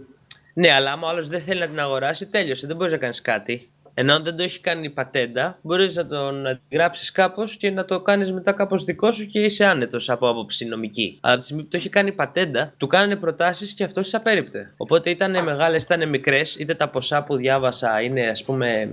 [0.53, 2.67] Ναι, αλλά άμα ο άλλος δεν θέλει να την αγοράσει, τέλειωσε.
[2.67, 3.69] Δεν μπορείς να κάνεις κάτι.
[3.97, 8.01] Ενώ αν δεν το έχει κάνει πατέντα, μπορείς να τον γράψει κάπως και να το
[8.01, 11.17] κάνεις μετά κάπως δικό σου και είσαι άνετος από άποψη νομική.
[11.21, 14.13] Αλλά από τη στιγμή που το έχει κάνει πατέντα, του κάνανε προτάσεις και αυτός τις
[14.13, 14.73] απέρριπτε.
[14.77, 18.89] Οπότε ήταν μεγάλες, ήταν μικρές, είτε τα ποσά που διάβασα είναι ας πούμε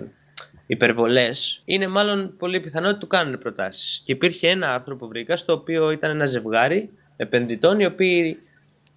[0.67, 4.03] υπερβολές, είναι μάλλον πολύ πιθανό ότι του κάνουν προτάσεις.
[4.05, 8.37] Και υπήρχε ένα άρθρο που βρήκα, στο οποίο ήταν ένα ζευγάρι επενδυτών, οι οποίοι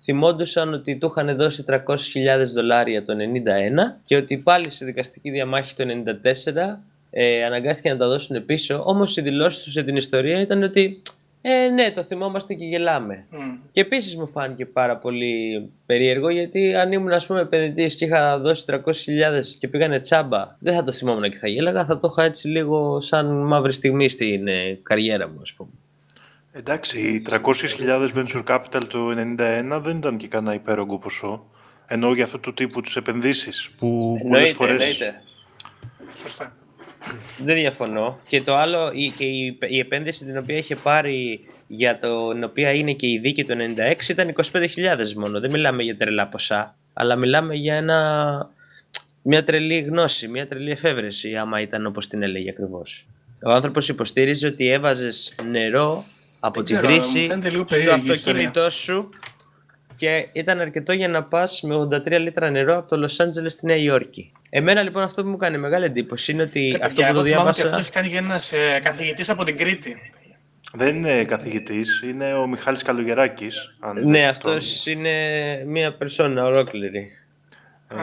[0.05, 1.77] θυμόντουσαν ότι του είχαν δώσει 300.000
[2.53, 5.83] δολάρια το 91 και ότι πάλι στη δικαστική διαμάχη το
[6.45, 6.53] 94
[7.09, 8.83] ε, αναγκάστηκε να τα δώσουν πίσω.
[8.85, 11.01] Όμως οι δηλώσεις τους σε την ιστορία ήταν ότι
[11.41, 13.25] ε, ναι, το θυμόμαστε και γελάμε.
[13.31, 13.57] Mm.
[13.71, 18.39] Και επίσης μου φάνηκε πάρα πολύ περίεργο γιατί αν ήμουν ας πούμε επενδυτής και είχα
[18.39, 18.79] δώσει 300.000
[19.59, 21.85] και πήγανε τσάμπα, δεν θα το θυμόμουν και θα γέλαγα.
[21.85, 25.69] Θα το είχα έτσι λίγο σαν μαύρη στιγμή στην ε, καριέρα μου, ας πούμε.
[26.57, 31.45] Εντάξει, οι 300.000 venture capital το 1991 δεν ήταν και κανένα υπέρογκο ποσό.
[31.87, 34.81] Ενώ για αυτού του τύπου τις επενδύσεις που πολλές φορές...
[34.81, 35.21] Εννοείται.
[36.15, 36.55] Σωστά.
[37.37, 38.19] Δεν διαφωνώ.
[38.27, 42.71] Και το άλλο, η, και η, η επένδυση την οποία είχε πάρει για την οποία
[42.71, 43.55] είναι και η δίκη το
[43.99, 45.39] 96 ήταν 25.000 μόνο.
[45.39, 48.49] Δεν μιλάμε για τρελά ποσά, αλλά μιλάμε για ένα,
[49.21, 53.05] μια τρελή γνώση, μια τρελή εφεύρεση, άμα ήταν όπως την έλεγε ακριβώς.
[53.43, 56.05] Ο άνθρωπος υποστήριζε ότι έβαζες νερό
[56.45, 59.09] από τη χρήση στο αυτοκίνητό σου
[59.95, 63.65] και ήταν αρκετό για να πας με 83 λίτρα νερό από το Λος Άντζελες στη
[63.65, 64.31] Νέα Υόρκη.
[64.49, 67.63] Εμένα λοιπόν αυτό που μου κάνει μεγάλη εντύπωση είναι ότι αυτό που το διάβασα.
[67.63, 70.11] αυτός έχει κάνει για ένας ε, καθηγητής από την Κρήτη.
[70.73, 73.77] Δεν είναι καθηγητής, είναι ο Μιχάλης Καλογεράκης.
[74.03, 75.11] ναι, αυτός είναι
[75.65, 77.11] μία περσόνα ολόκληρη.
[77.87, 77.95] Ε,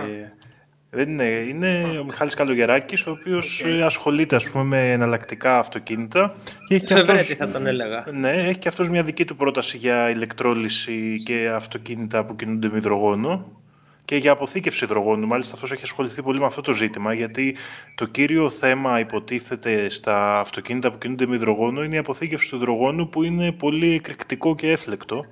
[0.94, 1.24] δεν είναι.
[1.24, 3.80] Είναι ο Μιχάλης Καλογεράκης, ο οποίος okay.
[3.84, 6.34] ασχολείται ας πούμε, με εναλλακτικά αυτοκίνητα.
[6.68, 8.04] Και έχει και αυτός, θα τον έλεγα.
[8.12, 12.76] Ναι, έχει και αυτός μια δική του πρόταση για ηλεκτρόλυση και αυτοκίνητα που κινούνται με
[12.76, 13.60] υδρογόνο
[14.04, 15.26] και για αποθήκευση υδρογόνου.
[15.26, 17.56] Μάλιστα αυτός έχει ασχοληθεί πολύ με αυτό το ζήτημα, γιατί
[17.94, 23.08] το κύριο θέμα υποτίθεται στα αυτοκίνητα που κινούνται με υδρογόνο είναι η αποθήκευση του υδρογόνου
[23.08, 25.24] που είναι πολύ εκρηκτικό και έφλεκτο.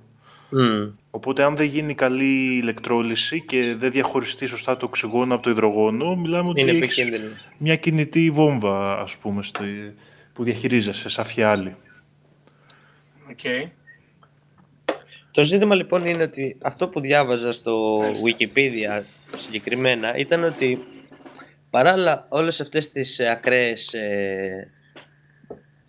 [0.53, 0.93] Mm.
[1.11, 6.17] Οπότε αν δεν γίνει καλή ηλεκτρόλυση και δεν διαχωριστεί σωστά το οξυγόνο από το υδρογόνο,
[6.17, 7.13] μιλάμε ότι έχεις
[7.59, 9.65] μια κινητή βόμβα, ας πούμε, στο,
[10.33, 11.77] που διαχειρίζεσαι σαν φιάλι.
[13.33, 13.69] Okay.
[15.31, 19.03] Το ζήτημα λοιπόν είναι ότι αυτό που διάβαζα στο Wikipedia
[19.37, 20.79] συγκεκριμένα ήταν ότι
[21.71, 24.71] παράλληλα όλες αυτές τις ακραίες ε,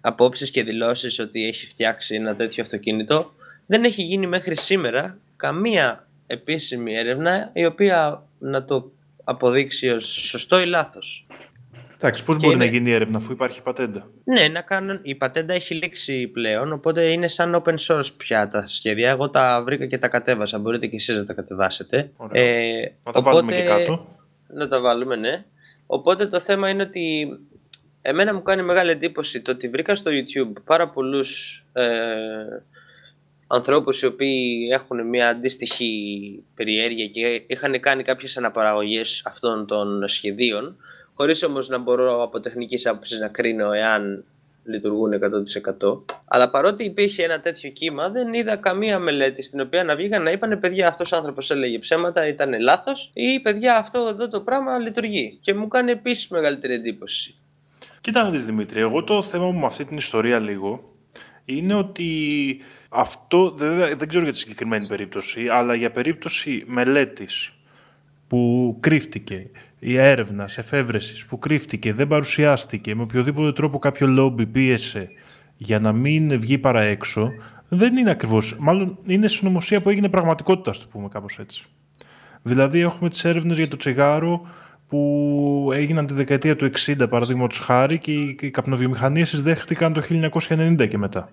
[0.01, 3.33] απόψεις και δηλώσεις ότι έχει φτιάξει ένα τέτοιο αυτοκίνητο
[3.71, 8.91] δεν έχει γίνει μέχρι σήμερα καμία επίσημη έρευνα η οποία να το
[9.23, 11.27] αποδείξει ως σωστό ή λάθος.
[11.95, 14.99] Εντάξει, πώς μπορεί να γίνει η έρευνα αφού υπάρχει πατέντα; Ναι, να κάνουν...
[15.01, 19.09] η πατέντα έχει λήξει πλέον, οπότε είναι σαν open source πια τα σχέδια.
[19.09, 22.11] Εγώ τα βρήκα και τα κατέβασα, μπορείτε και εσείς να τα κατεβάσετε.
[22.31, 24.07] Ε, να τα βάλουμε και κάτω.
[24.47, 25.43] Να τα βάλουμε, ναι.
[25.85, 27.27] Οπότε το θέμα είναι ότι
[28.01, 31.83] εμένα μου κάνει μεγάλη εντύπωση το ότι βρήκα στο YouTube πάρα πολλούς ε,
[33.51, 40.75] ανθρώπους οι οποίοι έχουν μια αντίστοιχη περιέργεια και είχαν κάνει κάποιες αναπαραγωγές αυτών των σχεδίων,
[41.15, 44.23] χωρίς όμως να μπορώ από τεχνικής άποψης να κρίνω εάν
[44.63, 46.03] λειτουργούν 100%.
[46.25, 50.31] Αλλά παρότι υπήρχε ένα τέτοιο κύμα, δεν είδα καμία μελέτη στην οποία να βγήκαν να
[50.31, 54.77] είπαν παιδιά αυτός ο άνθρωπος έλεγε ψέματα, ήταν λάθος, ή παιδιά αυτό εδώ το πράγμα
[54.77, 55.39] λειτουργεί.
[55.41, 57.35] Και μου κάνει επίσης μεγαλύτερη εντύπωση.
[58.01, 60.90] Κοίτα να δεις Δημήτρη, εγώ το θέμα μου με αυτή την ιστορία λίγο
[61.57, 62.57] είναι ότι
[62.89, 67.53] αυτό βέβαια δεν ξέρω για τη συγκεκριμένη περίπτωση, αλλά για περίπτωση μελέτης
[68.27, 75.09] που κρύφτηκε, η έρευνας εφεύρεσης που κρύφτηκε, δεν παρουσιάστηκε, με οποιοδήποτε τρόπο κάποιο λόμπι πίεσε
[75.57, 77.31] για να μην βγει παρά έξω,
[77.67, 81.65] δεν είναι ακριβώς, μάλλον είναι συνωμοσία που έγινε πραγματικότητα, το πούμε κάπως έτσι.
[82.41, 84.47] Δηλαδή έχουμε τις έρευνες για το τσιγάρο
[84.91, 90.01] που έγιναν τη δεκαετία του 60 παραδείγματος χάρη και οι καπνοβιομηχανίες δέχτηκαν το
[90.47, 91.29] 1990 και μετά.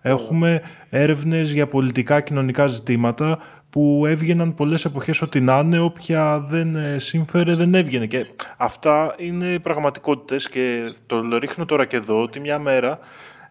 [0.00, 3.38] Έχουμε έρευνες για πολιτικά κοινωνικά ζητήματα
[3.70, 8.06] που έβγαιναν πολλές εποχές ότι να είναι, όποια δεν ε, σύμφερε δεν έβγαινε.
[8.06, 12.98] Και αυτά είναι πραγματικότητες και το ρίχνω τώρα και εδώ ότι μια μέρα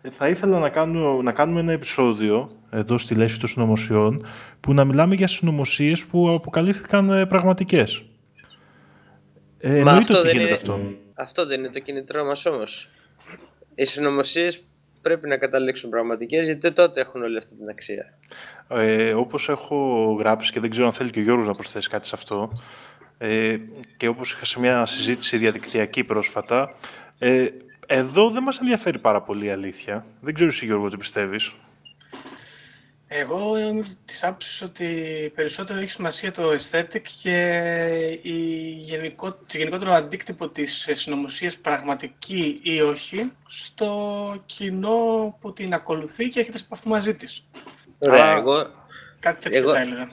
[0.02, 4.26] Ε, θα ήθελα να, κάνω, να κάνουμε ένα επεισόδιο εδώ στη Λέση των Συνωμοσιών
[4.60, 8.04] που να μιλάμε για συνωμοσίες που αποκαλύφθηκαν ε, πραγματικές.
[9.60, 10.80] Ε, εννοείται ότι γίνεται είναι, αυτό.
[11.14, 12.90] Αυτό δεν είναι το κινητρό μας όμως.
[13.76, 14.64] Οι συνωμοσίες
[15.02, 18.18] πρέπει να καταλήξουν πραγματικές γιατί τότε έχουν όλη αυτή την αξία.
[18.68, 19.78] Ε, όπως έχω
[20.20, 22.62] γράψει και δεν ξέρω αν θέλει και ο Γιώργος να προσθέσει κάτι σε αυτό
[23.18, 23.58] ε,
[23.98, 26.76] και όπως είχα σε μια συζήτηση διαδικτυακή πρόσφατα
[27.20, 27.48] ε,
[27.88, 30.06] εδώ δεν μας ενδιαφέρει πάρα πολύ η αλήθεια.
[30.22, 31.54] Δεν ξέρω εσύ Γιώργο τι πιστεύεις.
[33.12, 34.86] Εγώ είμαι της άποψης ότι
[35.36, 37.38] περισσότερο έχει σημασία το aesthetic και
[38.22, 38.38] η
[38.82, 46.40] γενικό, το γενικότερο αντίκτυπο της συνωμοσίας πραγματική ή όχι στο κοινό που την ακολουθεί και
[46.40, 47.44] έχετε σε επαφή μαζί της.
[48.00, 48.70] Ωραία, εγώ,
[49.20, 50.10] Κάτι τέτοιο εγώ- θα έλεγα.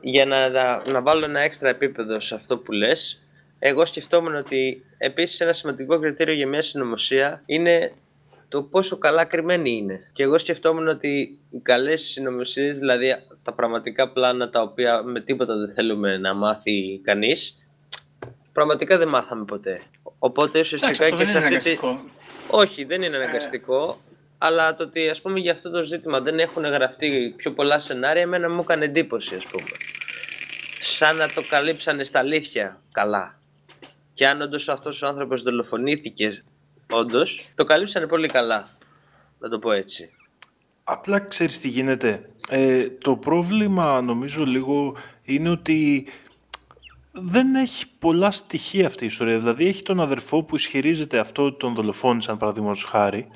[0.00, 3.22] για να, να, να βάλω ένα έξτρα επίπεδο σε αυτό που λες,
[3.58, 7.92] εγώ σκεφτόμουν ότι επίσης ένα σημαντικό κριτήριο για μια συνωμοσία είναι
[8.48, 10.10] το πόσο καλά κρυμμένη είναι.
[10.12, 15.56] Και εγώ σκεφτόμουν ότι οι καλές συνωμοσίες, δηλαδή τα πραγματικά πλάνα τα οποία με τίποτα
[15.56, 17.56] δεν θέλουμε να μάθει κανείς,
[18.52, 19.82] πραγματικά δεν μάθαμε ποτέ.
[20.18, 21.70] Οπότε Εντάξει, ουσιαστικά αυτό και δεν σε είναι αυτή τη...
[21.70, 22.10] αναγκαστικό.
[22.50, 24.00] Όχι, δεν είναι αναγκαστικό.
[24.38, 28.22] Αλλά το ότι ας πούμε για αυτό το ζήτημα δεν έχουν γραφτεί πιο πολλά σενάρια,
[28.22, 29.68] εμένα μου έκανε εντύπωση ας πούμε.
[30.80, 33.40] Σαν να το καλύψανε στα αλήθεια καλά.
[34.14, 36.44] Και αν όντως αυτός ο άνθρωπος δολοφονήθηκε,
[36.90, 38.68] όντως, το καλύψανε πολύ καλά.
[39.38, 40.10] Να το πω έτσι.
[40.84, 42.30] Απλά ξέρεις τι γίνεται.
[42.48, 46.06] Ε, το πρόβλημα νομίζω λίγο είναι ότι
[47.12, 49.38] δεν έχει πολλά στοιχεία αυτή η ιστορία.
[49.38, 53.28] Δηλαδή έχει τον αδερφό που ισχυρίζεται αυτό ότι τον δολοφόνησαν παραδείγματος χάρη.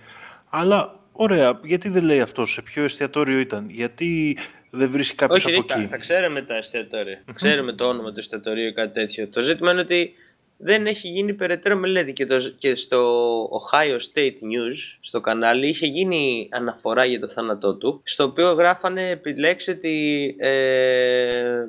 [0.51, 4.39] Αλλά ωραία, γιατί δεν λέει αυτό, σε ποιο εστιατόριο ήταν, γιατί
[4.71, 7.23] δεν βρίσκει κάποιος Όχι, από τα, εκεί; τα ξέρουμε τα εστιατόρια.
[7.35, 9.29] Ξέρουμε το όνομα του εστιατορίου ή κάτι τέτοιο.
[9.29, 10.15] Το ζήτημα είναι ότι
[10.63, 15.87] δεν έχει γίνει περαιτέρω μελέτη και, το, και στο Ohio State News, στο κανάλι, είχε
[15.87, 21.65] γίνει αναφορά για το θάνατό του, στο οποίο γράφανε επί λέξη ότι ε,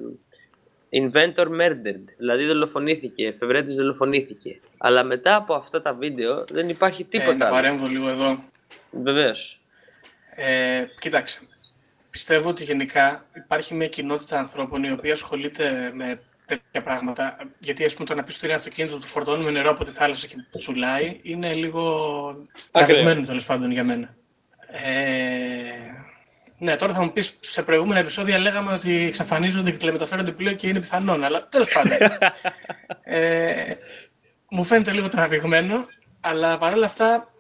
[0.90, 4.60] inventor murdered, δηλαδή δολοφονήθηκε, εφευρέτης δολοφονήθηκε.
[4.78, 7.56] Αλλά μετά από αυτά τα βίντεο δεν υπάρχει Ε, τίποτα να άλλο.
[7.56, 8.44] παρέμβω λίγο εδώ.
[8.92, 9.60] Βεβαίως.
[10.36, 11.40] Ε, κοίταξε.
[12.10, 16.20] Πιστεύω ότι γενικά υπάρχει μια κοινότητα ανθρώπων η οποία ασχολείται με
[16.58, 17.38] τέτοια πράγματα.
[17.60, 20.28] Γιατί, ας πούμε, το να πεις ότι είναι αυτοκίνητο του φορτώνουμε νερό από τη θάλασσα
[20.28, 24.16] και τσουλάει είναι λίγο τραβηγμένο τέλος πάντων για μένα.
[24.72, 25.72] Ε,
[26.58, 30.68] ναι, τώρα θα μου πεις σε προηγούμενα επεισόδια λέγαμε ότι εξαφανίζονται και τηλεμεταφέρονται πλοίο και
[30.68, 31.98] είναι πιθανόν, αλλά τέλος πάντων.
[33.18, 33.74] ε,
[34.50, 35.86] μου φαίνεται λίγο τραβηγμένο,
[36.20, 37.31] αλλά παρόλα αυτά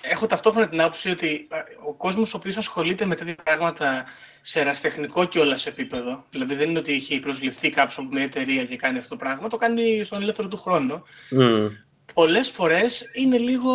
[0.00, 1.56] έχω ταυτόχρονα την άποψη ότι α,
[1.86, 4.04] ο κόσμος ο οποίος ασχολείται με τέτοια πράγματα
[4.40, 8.76] σε ερασιτεχνικό κιόλα επίπεδο, δηλαδή δεν είναι ότι έχει προσληφθεί κάποιος από μια εταιρεία και
[8.76, 11.02] κάνει αυτό το πράγμα, το κάνει στον ελεύθερο του χρόνο.
[11.30, 11.66] Μμ.
[12.14, 13.72] Πολλές φορές είναι λίγο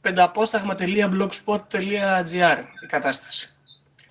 [0.00, 3.56] πενταπόσταγμα.blogspot.gr η κατάσταση.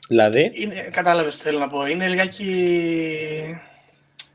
[0.08, 1.86] Δηλαδή, Είναι, κατάλαβες τι θέλω να πω.
[1.86, 2.66] Είναι λιγάκι...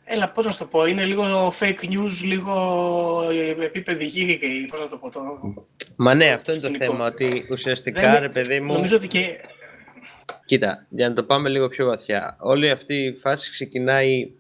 [0.08, 0.86] Έλα, πώς να σου το πω.
[0.86, 2.54] Είναι λίγο fake news, λίγο
[3.62, 5.10] επίπεδη γη και πώς να το πω.
[5.10, 5.20] Το...
[5.96, 6.92] μα ναι, αυτό είναι το σκηνικό.
[6.92, 8.72] θέμα, ότι ουσιαστικά Δεν- ρε παιδί μου...
[8.72, 9.40] Νομίζω ότι και...
[10.44, 12.36] Κοίτα, για να το πάμε λίγο πιο βαθιά.
[12.40, 14.30] Όλη αυτή η φάση ξεκινάει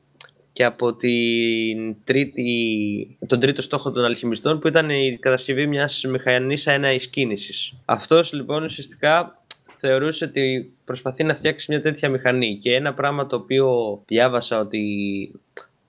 [0.52, 6.66] και από την τρίτη, τον τρίτο στόχο των αλχημιστών που ήταν η κατασκευή μιας μηχανής
[6.66, 7.72] αέναης κίνησης.
[7.84, 9.42] Αυτός λοιπόν ουσιαστικά
[9.86, 14.82] θεωρούσε ότι προσπαθεί να φτιάξει μια τέτοια μηχανή και ένα πράγμα το οποίο διάβασα ότι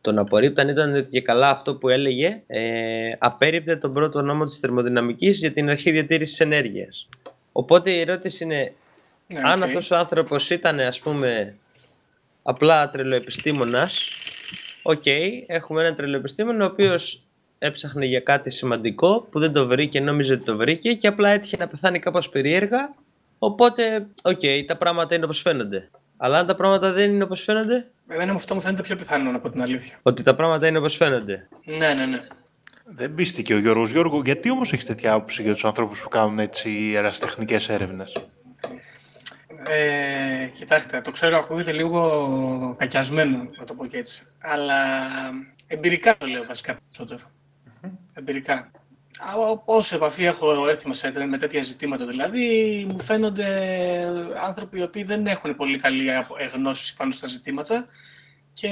[0.02, 4.60] τον απορρίπταν ήταν ότι και καλά αυτό που έλεγε ε, απέριπτε τον πρώτο νόμο της
[4.60, 7.10] θερμοδυναμικής για την αρχή διατήρησης ενέργειας.
[7.52, 8.74] Οπότε η ερώτηση είναι
[9.28, 9.64] Ναι, αν οκ.
[9.64, 11.56] αυτός ο άνθρωπος ήταν ας πούμε
[12.44, 14.10] απλά τρελοεπιστήμονας,
[14.84, 15.06] οκ,
[15.48, 17.22] έχουμε έναν τρελοεπιστήμονα ο οποίος
[17.60, 21.58] έψαχνε για κάτι σημαντικό που δεν το βρήκε, νόμιζε ότι το βρήκε και απλά έτυχε
[21.58, 22.96] να πεθάνει κάπως περίεργα,
[23.38, 25.90] οπότε οκ, τα πράγματα είναι όπως φαίνονται.
[26.18, 29.50] Αλλά αν τα πράγματα δεν είναι όπως φαίνονται, Εμένα αυτό μου φαίνεται πιο πιθανό από
[29.50, 30.00] την αλήθεια.
[30.02, 31.48] ότι τα πράγματα είναι όπως φαίνονται.
[31.64, 32.20] Ναι, ναι, ναι.
[32.86, 33.92] Δεν πίστηκε ο Γιώργος.
[33.92, 38.28] Γιώργο, γιατί όμως έχεις τέτοια άποψη για τους ανθρώπους που κάνουν έτσι ερασιτεχνικές έρευνες;
[39.70, 44.24] Ε, κοιτάξτε, το ξέρω, ακούγεται λίγο κακιασμένο, να το πω και έτσι.
[44.40, 44.76] Αλλά
[45.68, 47.22] εμπειρικά το λέω βασικά περισσότερο.
[48.14, 48.72] Εμπειρικά.
[49.20, 53.46] Α, Όσο επαφή έχω έρθει σε, με τέτοια ζητήματα δηλαδή, μου φαίνονται
[54.44, 57.88] άνθρωποι οι οποίοι δεν έχουν πολύ καλή απο- γνώση πάνω στα ζητήματα
[58.54, 58.70] και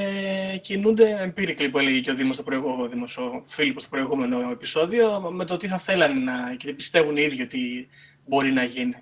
[0.62, 4.52] κινούνται empirically που έλεγε και ο Δήμος στο προηγούμενο, ο Δήμος, ο Φίλιππος στο προηγούμενο
[4.52, 7.88] επεισόδιο με το τι θα θέλανε να, και πιστεύουν οι ίδιοι ότι
[8.26, 8.96] μπορεί να γίνει.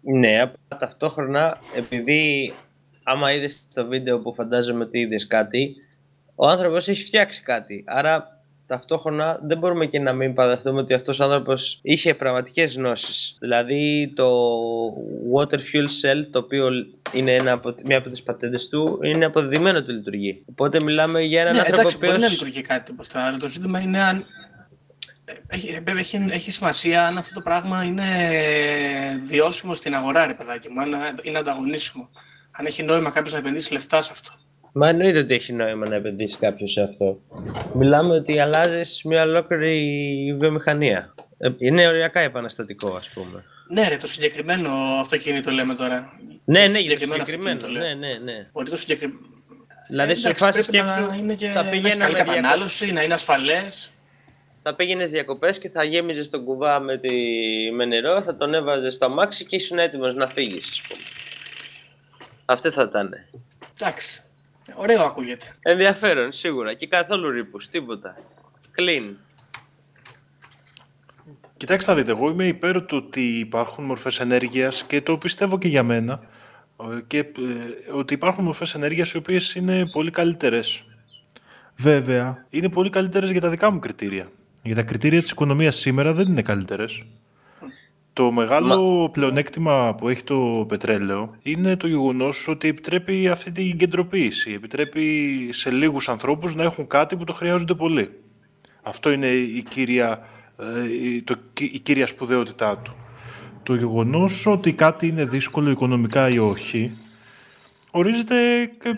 [0.00, 2.54] Ναι, απλά ταυτόχρονα, επειδή
[3.02, 5.76] άμα είδες το βίντεο που φαντάζομαι ότι είδες κάτι,
[6.34, 7.84] ο άνθρωπος έχει φτιάξει κάτι.
[7.86, 8.37] Άρα
[8.68, 13.36] ταυτόχρονα δεν μπορούμε και να μην παραδεχτούμε ότι αυτός ο άνθρωπος είχε πραγματικές γνώσεις.
[13.40, 14.28] Δηλαδή το
[15.34, 16.68] water fuel cell, το οποίο
[17.12, 20.42] είναι ένα από, μία από τις πατέντες του, είναι αποδεδειμένο ότι λειτουργεί.
[20.50, 22.32] Οπότε μιλάμε για έναν Ναι, άνθρωπο εντάξει, ο μπορεί να οποίος...
[22.32, 24.24] λειτουργεί κάτι από αυτά, αλλά το ζήτημα είναι αν.
[25.46, 28.06] Έχει, έχει, έχει σημασία αν αυτό το πράγμα είναι
[29.24, 30.90] βιώσιμο στην αγορά, ρε παιδάκι μου, αν
[31.22, 32.10] είναι ανταγωνίσιμο.
[32.50, 34.32] Αν έχει νόημα κάποιος να επενδύσει λεφτά σε αυτό.
[34.72, 37.20] Μα εννοείται ότι έχει νόημα να επενδύσει κάποιος σε αυτό.
[37.74, 41.14] Μιλάμε ότι αλλάζει μια ολόκληρη βιομηχανία.
[41.38, 43.44] Ε, Είναι οριακά επαναστατικό, ας πούμε.
[43.68, 46.12] Ναι, ρε, το συγκεκριμένο αυτοκίνητο λέμε τώρα.
[46.44, 47.56] Ναι, Το ναι, για το συγκεκριμένο συγκεκριμένο.
[47.58, 47.94] αυτοκίνητο, λέω.
[47.96, 48.48] Ναι, ναι, ναι.
[48.52, 49.20] Μπορεί το συγκεκριμένο.
[49.88, 52.34] Δηλαδή, σε εντάξει, φάση πρέπει να σκέψου, είναι και θα να έχει πηγαίναμε καλή διακοπές.
[52.40, 53.90] κατανάλωση, να είναι ασφαλές.
[54.62, 57.10] Θα πήγαινες διακοπές και θα γέμιζες τον κουβά με, τη...
[57.74, 61.00] με νερό, θα τον έβαζες στο αμάξι και ήσουν έτοιμος να φύγεις, ας πούμε.
[62.44, 63.10] Αυτό θα ήταν.
[63.80, 64.22] Εντάξει.
[64.74, 65.46] Ωραίο ακούγεται.
[65.62, 66.74] Ενδιαφέρον, σίγουρα.
[66.74, 68.16] Και καθόλου ρήπου, τίποτα.
[68.78, 69.14] Clean.
[71.56, 75.68] Κοιτάξτε να δείτε, εγώ είμαι υπέρ του ότι υπάρχουν μορφές ενέργειας και το πιστεύω και
[75.68, 76.20] για μένα
[76.80, 80.84] ε, και ε, ότι υπάρχουν μορφές ενέργειας οι οποίες είναι πολύ καλύτερες.
[81.76, 84.28] Βέβαια, είναι πολύ καλύτερες για τα δικά μου κριτήρια.
[84.62, 87.04] Για τα κριτήρια της οικονομίας σήμερα δεν είναι καλύτερες.
[88.18, 94.52] Το μεγάλο πλεονέκτημα που έχει το πετρέλαιο είναι το γεγονός ότι επιτρέπει αυτή την κεντροποίηση.
[94.52, 95.04] Επιτρέπει
[95.52, 98.10] σε λίγους ανθρώπους να έχουν κάτι που το χρειάζονται πολύ.
[98.82, 100.20] Αυτό είναι η κύρια,
[100.58, 102.94] ε, η- το, η κύρια σπουδαιότητά του.
[103.62, 106.90] Το γεγονός ότι κάτι είναι δύσκολο οικονομικά ή όχι
[107.98, 108.94] ορίζεται και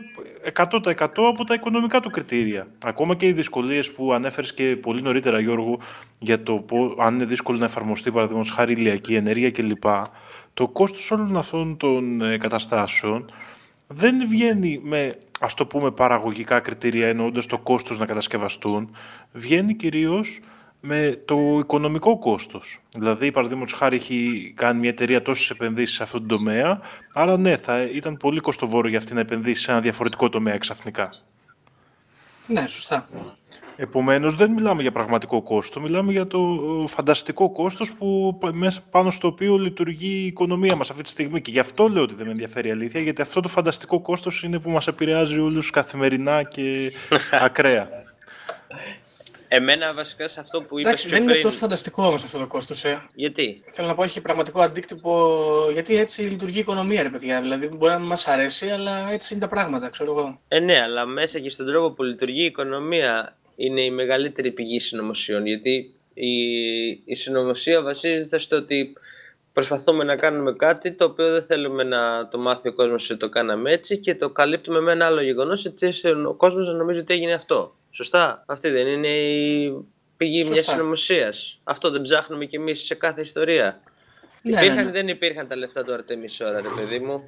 [0.54, 2.66] 100% από τα οικονομικά του κριτήρια.
[2.84, 5.78] Ακόμα και οι δυσκολίες που ανέφερες και πολύ νωρίτερα Γιώργο
[6.18, 9.84] για το πο- αν είναι δύσκολο να εφαρμοστεί παραδείγματος χάρη ηλιακή ενέργεια κλπ.
[10.54, 13.30] Το κόστος όλων αυτών των ε, καταστάσεων
[13.86, 18.88] δεν βγαίνει με ας το πούμε παραγωγικά κριτήρια εννοώντας το κόστος να κατασκευαστούν,
[19.32, 20.40] βγαίνει κυρίως
[20.80, 22.80] με το οικονομικό κόστος.
[22.94, 26.80] Δηλαδή, παραδείγματος χάρη έχει κάνει μια εταιρεία τόσες επενδύσεις σε αυτόν τον τομέα,
[27.12, 31.10] άρα ναι, θα ήταν πολύ κοστοβόρο για αυτή να επενδύσει σε ένα διαφορετικό τομέα ξαφνικά.
[32.46, 33.08] Ναι, σωστά.
[33.76, 36.38] Επομένως, δεν μιλάμε για πραγματικό κόστο, μιλάμε για το
[36.84, 41.08] ε, φανταστικό κόστος που, πα- μέσα πάνω στο οποίο λειτουργεί η οικονομία μας αυτή τη
[41.08, 41.40] στιγμή.
[41.40, 44.42] Και γι' αυτό λέω ότι δεν με ενδιαφέρει η αλήθεια, γιατί αυτό το φανταστικό κόστος
[44.42, 46.92] είναι που μας επηρεάζει όλους καθημερινά και
[47.46, 47.88] ακραία.
[49.52, 51.44] Εμένα βασικά σε αυτό που είπες Εντάξει, πιο δεν είναι πριν...
[51.44, 52.84] τόσο φανταστικό όμως αυτό το κόστος.
[52.84, 53.02] Ε.
[53.14, 55.36] Γιατί; Θέλω να πω, έχει πραγματικό αντίκτυπο.
[55.72, 57.40] Γιατί έτσι λειτουργεί η οικονομία, ρε παιδιά.
[57.40, 60.40] Δηλαδή, μπορεί να μην μας αρέσει, αλλά έτσι είναι τα πράγματα, ξέρω εγώ.
[60.48, 64.80] Ε, ναι, αλλά μέσα και στον τρόπο που λειτουργεί η οικονομία είναι η μεγαλύτερη πηγή
[64.80, 65.46] συνωμοσιών.
[65.46, 66.32] Γιατί η,
[67.04, 68.92] η συνωμοσία βασίζεται στο ότι
[69.52, 73.28] προσπαθούμε να κάνουμε κάτι το οποίο δεν θέλουμε να το μάθει ο κόσμος ότι το
[73.28, 76.98] κάναμε έτσι και το καλύπτουμε με ένα άλλο γεγονός έτσι ώστε ο κόσμος να νομίζει
[76.98, 77.74] ότι έγινε αυτό.
[77.90, 78.44] Σωστά.
[78.46, 79.72] Αυτή δεν είναι η
[80.16, 80.55] πηγή Σωστά.
[80.55, 81.61] μια συνωμοσίας.
[81.64, 83.81] Αυτό δεν ψάχνουμε κι εμείς σε κάθε ιστορία.
[84.42, 84.90] Ναι, υπήρχαν ναι, ή ναι.
[84.90, 87.22] δεν υπήρχαν τα λεφτά του Αρτέμις ώρα, ρε παιδί μου.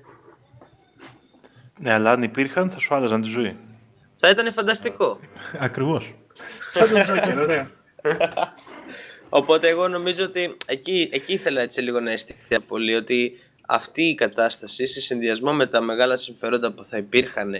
[1.79, 3.57] Ναι, αλλά αν υπήρχαν θα σου άλλαζαν τη ζωή.
[4.16, 5.20] Θα ήταν φανταστικό.
[5.59, 6.14] Ακριβώς.
[6.70, 7.70] Σαν τον Τζόκερ, ωραία.
[9.29, 14.14] Οπότε εγώ νομίζω ότι εκεί, εκεί ήθελα έτσι λίγο να αισθηθεί πολύ ότι αυτή η
[14.14, 17.55] κατάσταση σε συνδυασμό με τα μεγάλα συμφερόντα που θα υπήρχαν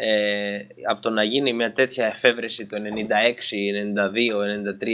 [0.00, 2.80] ε, από το να γίνει μια τέτοια εφεύρεση το 96,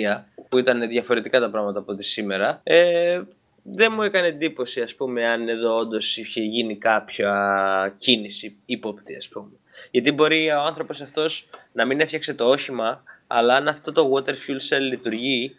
[0.07, 3.21] 92, 93 που ήταν διαφορετικά τα πράγματα από ό,τι σήμερα ε,
[3.63, 9.29] δεν μου έκανε εντύπωση ας πούμε αν εδώ όντως είχε γίνει κάποια κίνηση ύποπτη ας
[9.29, 9.51] πούμε.
[9.91, 14.31] Γιατί μπορεί ο άνθρωπος αυτός να μην έφτιαξε το όχημα αλλά αν αυτό το water
[14.31, 15.57] fuel cell λειτουργεί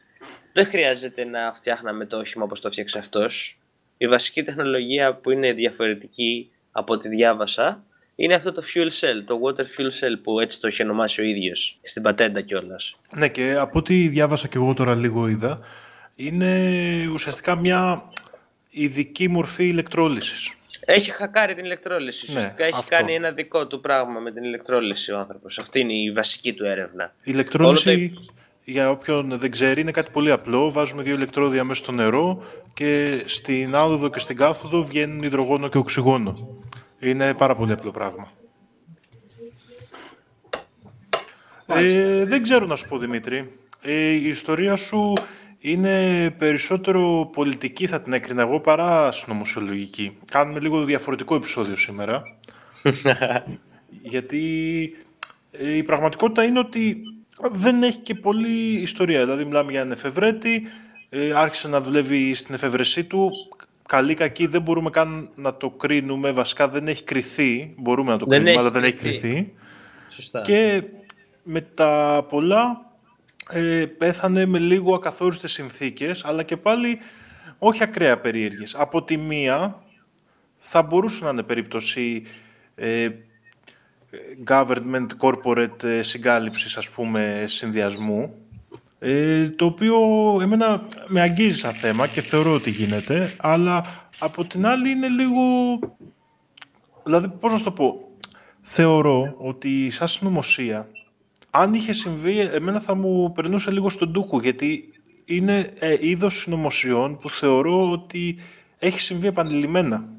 [0.53, 3.60] δεν χρειάζεται να φτιάχναμε το όχημα όπως το φτιάξε αυτός.
[3.97, 7.84] Η βασική τεχνολογία που είναι διαφορετική από ό,τι διάβασα
[8.15, 11.23] είναι αυτό το fuel cell, το water fuel cell που έτσι το έχει ονομάσει ο
[11.23, 12.95] ίδιος, στην πατέντα κιόλας.
[13.17, 15.60] Ναι, και από ό,τι διάβασα και εγώ τώρα λίγο είδα,
[16.15, 16.69] είναι
[17.13, 18.04] ουσιαστικά μια
[18.69, 20.54] ειδική μορφή ηλεκτρόλυσης.
[20.86, 22.25] Έχει χακάρει την ηλεκτρόλυση.
[22.32, 22.95] Ναι, Ουσιαστικά έχει αυτό.
[22.95, 25.58] κάνει ένα δικό του πράγμα με την ηλεκτρόλυση ο άνθρωπος.
[25.58, 27.13] Αυτή είναι η βασική του έρευνα.
[27.17, 28.25] Η ηλεκτρόλυση, Όλο
[28.65, 30.71] για όποιον δεν ξέρει, είναι κάτι πολύ απλό.
[30.71, 35.77] Βάζουμε δύο ηλεκτρόδια μέσα στο νερό και στην άνοδο και στην κάθοδο βγαίνουν υδρογόνο και
[35.77, 36.58] οξυγόνο.
[37.00, 38.31] Είναι πάρα πολύ απλό πράγμα.
[41.65, 43.52] Ε, δεν ξέρω να σου πω, Δημήτρη.
[43.81, 45.13] Ε, η ιστορία σου
[45.60, 50.17] είναι περισσότερο πολιτική, θα την έκρινα εγώ, παρά συνωμοσιολογική.
[50.31, 52.23] Κάνουμε λίγο διαφορετικό επεισόδιο σήμερα.
[54.12, 54.43] γιατί
[55.52, 56.98] ε, η πραγματικότητα είναι ότι
[57.52, 59.23] δεν έχει και πολλή ιστορία.
[59.23, 60.67] Δηλαδή, μιλάμε για έναν εφευρέτη,
[61.10, 63.31] ε, άρχισε να δουλεύει στην εφευρεσή του.
[63.88, 66.31] Καλή κακή δεν μπορούμε καν να το κρίνουμε.
[66.31, 67.73] Βασικά δεν έχει κριθεί.
[67.77, 69.19] Μπορούμε να το Δεν κρίνουμε, έχει αλλά δεν έχει κριθεί.
[69.19, 69.54] κριθεί.
[70.10, 70.42] Σωστά.
[70.42, 70.83] Και
[71.44, 72.86] με τα πολλά
[73.50, 77.00] ε, πέθανε με λίγο ακαθόριστες συνθήκες, αλλά και πάλι
[77.58, 78.75] όχι ακραία περίεργες.
[78.75, 79.83] Από τη μία
[80.58, 82.23] θα μπορούσε να είναι περίπτωση
[82.75, 83.10] ε,
[84.48, 88.36] government corporate ε, συγκάλυψης, ας πούμε, συνδυασμού,
[89.00, 89.98] ε, το οποίο
[90.41, 93.85] εμένα με αγγίζει σαν θέμα και θεωρώ ότι γίνεται, αλλά
[94.19, 95.41] από την άλλη είναι λίγο...
[97.04, 98.08] Δηλαδή, πώς να σου το πω,
[98.62, 100.87] θεωρώ ότι σαν συνωμοσία,
[101.50, 104.93] αν είχε συμβεί, εμένα θα μου περνούσε λίγο στον τούκο, γιατί
[105.25, 108.37] είναι ε, είδος συνωμοσιών που θεωρώ ότι
[108.77, 110.10] έχει συμβεί επανειλημμένα.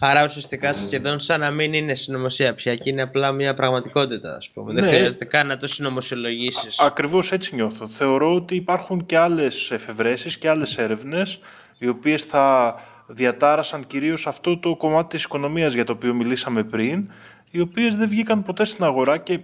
[0.00, 4.50] Άρα ουσιαστικά σχεδόν σαν να μην είναι συνωμοσία πια και είναι απλά μια πραγματικότητα, ας
[4.54, 4.72] πούμε.
[4.72, 4.90] Δεν Ναι.
[4.90, 6.78] χρειάζεται καν να το συνωμοσιολογήσεις.
[6.78, 7.88] Ακριβώς έτσι νιώθω.
[7.88, 11.38] Θεωρώ ότι υπάρχουν και άλλες εφευρέσεις και άλλες έρευνες
[11.78, 12.74] οι οποίες θα
[13.06, 17.08] διατάρασαν κυρίως αυτό το κομμάτι της οικονομίας για το οποίο μιλήσαμε πριν
[17.50, 19.38] οι οποίες δεν βγήκαν ποτέ στην αγορά και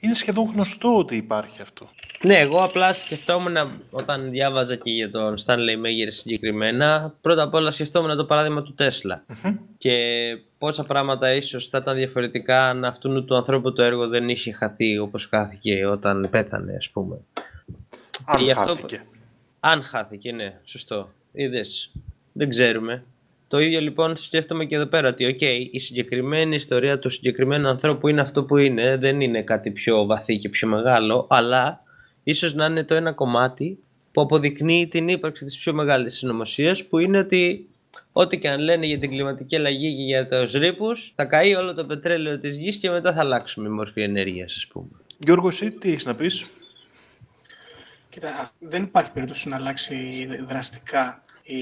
[0.00, 1.88] είναι σχεδόν γνωστό ότι υπάρχει αυτό.
[2.24, 3.56] Ναι, εγώ απλά σκεφτόμουν
[3.90, 8.74] όταν διάβαζα και για τον Stanley Meyer συγκεκριμένα, πρώτα απ' όλα σκεφτόμουν το παράδειγμα του
[8.74, 9.24] τεσλα
[9.78, 9.94] και
[10.58, 14.98] πόσα πράγματα ίσως θα ήταν διαφορετικά αν αυτού του ανθρώπου το έργο δεν είχε χαθεί
[14.98, 17.16] όπως χάθηκε όταν πέθανε, ας πούμε.
[18.26, 19.02] Αν γι' αυτό- χάθηκε.
[19.60, 21.08] Αν χάθηκε, ναι, σωστό.
[21.32, 21.90] Είδες.
[22.32, 23.04] Δεν ξέρουμε.
[23.50, 25.40] Το ίδιο λοιπόν σκέφτομαι και εδώ πέρα ότι οκ,
[25.70, 30.36] η συγκεκριμένη ιστορία του συγκεκριμένου ανθρώπου είναι αυτό που είναι, δεν είναι κάτι πιο βαθύ
[30.36, 31.82] και πιο μεγάλο, αλλά
[32.22, 33.78] ίσως να είναι το ένα κομμάτι
[34.12, 37.68] που αποδεικνύει την ύπαρξη της πιο μεγάλης συνωμοσίας που είναι ότι
[38.12, 41.74] ό,τι και αν λένε για την κλιματική αλλαγή και για τους ρήπους θα καεί όλο
[41.74, 44.88] το πετρέλαιο της γης και μετά θα αλλάξουμε η μορφή ενέργειας ας πούμε.
[45.18, 46.46] Γιώργος, εσύ τι έχεις να πεις;
[48.08, 49.96] Κοίτα, α- δεν υπάρχει περίπτωση να αλλάξει
[50.46, 51.58] δραστικά η...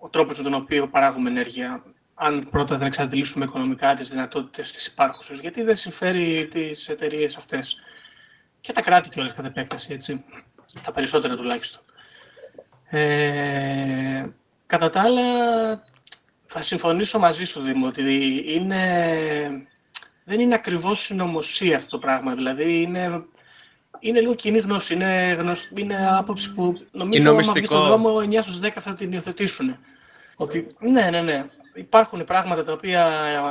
[0.00, 1.82] ο τρόπος με τον οποίο παράγουμε ενέργεια
[2.14, 7.80] αν πρώτα δεν εξαντλήσουμε οικονομικά τις δυνατότητες της υπάρχουσες, γιατί δεν συμφέρει τις εταιρείες αυτές.
[8.60, 10.24] Και τα κράτη κιόλας κατά επέκταση, έτσι.
[10.82, 11.82] Τα περισσότερα τουλάχιστον.
[12.90, 14.26] Ε,
[14.66, 15.22] κατά τα άλλα,
[16.44, 18.02] θα συμφωνήσω μαζί σου, Δήμο, ότι
[18.46, 19.66] είναι,
[20.24, 22.34] δεν είναι ακριβώς συνωμοσία αυτό το πράγμα.
[22.34, 23.24] Δηλαδή, είναι,
[24.00, 24.94] είναι λίγο κοινή γνώση.
[24.94, 27.74] Είναι, γνωσ- είναι άποψη που νομίζω Κοινό άμα βγεις μυστικό.
[27.74, 29.76] στον δρόμο 9 στους 10 θα την υιοθετήσουν.
[30.36, 31.44] Ότι, ναι, ναι, ναι.
[31.74, 33.06] Υπάρχουν πράγματα τα οποία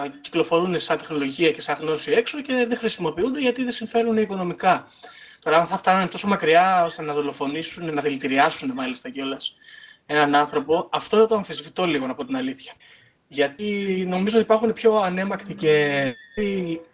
[0.06, 4.88] ε, κυκλοφορούν σαν τεχνολογία και σαν γνώση έξω και δεν χρησιμοποιούνται γιατί δεν συμφέρουν οικονομικά.
[5.44, 9.56] Τώρα, αν θα φτάνουν τόσο μακριά ώστε να δολοφονήσουν, να δηλητηριάσουν μάλιστα κιόλας
[10.06, 12.74] έναν άνθρωπο, αυτό το αμφισβητώ λίγο να πω την αλήθεια.
[13.32, 16.04] Γιατί νομίζω ότι υπάρχουν πιο ανέμακτοι και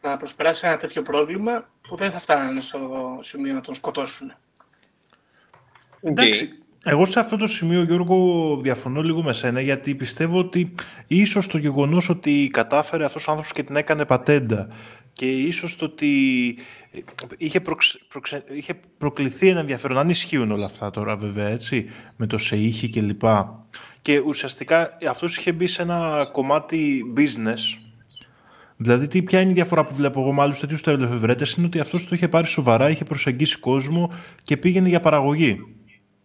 [0.01, 2.79] να προσπεράσει ένα τέτοιο πρόβλημα που δεν θα φτάνανε στο
[3.19, 4.33] σημείο να τον σκοτώσουν.
[6.01, 6.49] Εντάξει,
[6.83, 10.73] εγώ σε αυτό το σημείο, Γιώργο, διαφωνώ λίγο με σένα, γιατί πιστεύω ότι
[11.07, 14.67] ίσως το γεγονός ότι κατάφερε αυτός ο άνθρωπος και την έκανε πατέντα
[15.13, 16.49] και ίσως το ότι
[16.91, 16.99] ε,
[17.37, 22.27] είχε, προξε- προξε- είχε προκληθεί ένα ενδιαφέρον, αν ισχύουν όλα αυτά τώρα βέβαια, έτσι, με
[22.27, 23.65] το σε ήχη και λοιπά.
[24.05, 27.85] Και ουσιαστικά αυτός είχε μπει σε ένα κομμάτι business,
[28.77, 31.79] Δηλαδή, τι, ποια είναι η διαφορά που βλέπω εγώ με άλλους τέτοιους τελεφευρέτε, είναι ότι
[31.79, 35.59] αυτός το είχε πάρει σοβαρά, είχε προσεγγίσει κόσμο και πήγαινε για παραγωγή.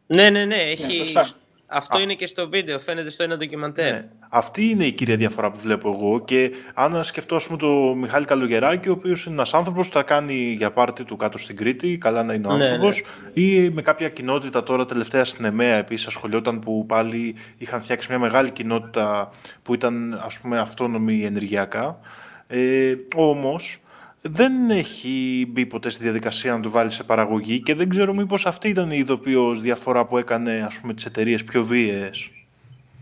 [0.06, 0.56] Ναι, ναι, ναι.
[0.56, 0.94] Έχει...
[0.94, 1.28] σωστά.
[1.72, 3.92] Αυτό είναι και στο βίντεο, φαίνεται στο ένα ντοκιμαντέρ.
[3.92, 4.08] Ναι.
[4.28, 6.24] Αυτή είναι η κύρια διαφορά που βλέπω εγώ.
[6.24, 10.02] Και αν σκεφτώ, α πούμε, το Μιχάλη Καλογεράκη, ο οποίος είναι ένας άνθρωπος που τα
[10.02, 13.02] κάνει για πάρτι του κάτω στην Κρήτη, καλά να είναι ο Ναι, άνθρωπος,
[13.34, 13.42] ναι.
[13.42, 18.18] ή με κάποια κοινότητα τώρα τελευταία στην ΕΜΕΑ επίσης ασχολιόταν που πάλι είχαν φτιάξει μια
[18.18, 19.28] μεγάλη κοινότητα
[19.62, 21.98] που ήταν ας πούμε αυτόνομη ενεργειακά.
[22.46, 23.80] Ε, όμως
[24.22, 28.46] δεν έχει μπει ποτέ στη διαδικασία να το βάλει σε παραγωγή και δεν ξέρω μήπως
[28.46, 32.30] αυτή ήταν η ειδοποιώς διαφορά που έκανε ας πούμε τις εταιρείες πιο βίαιες.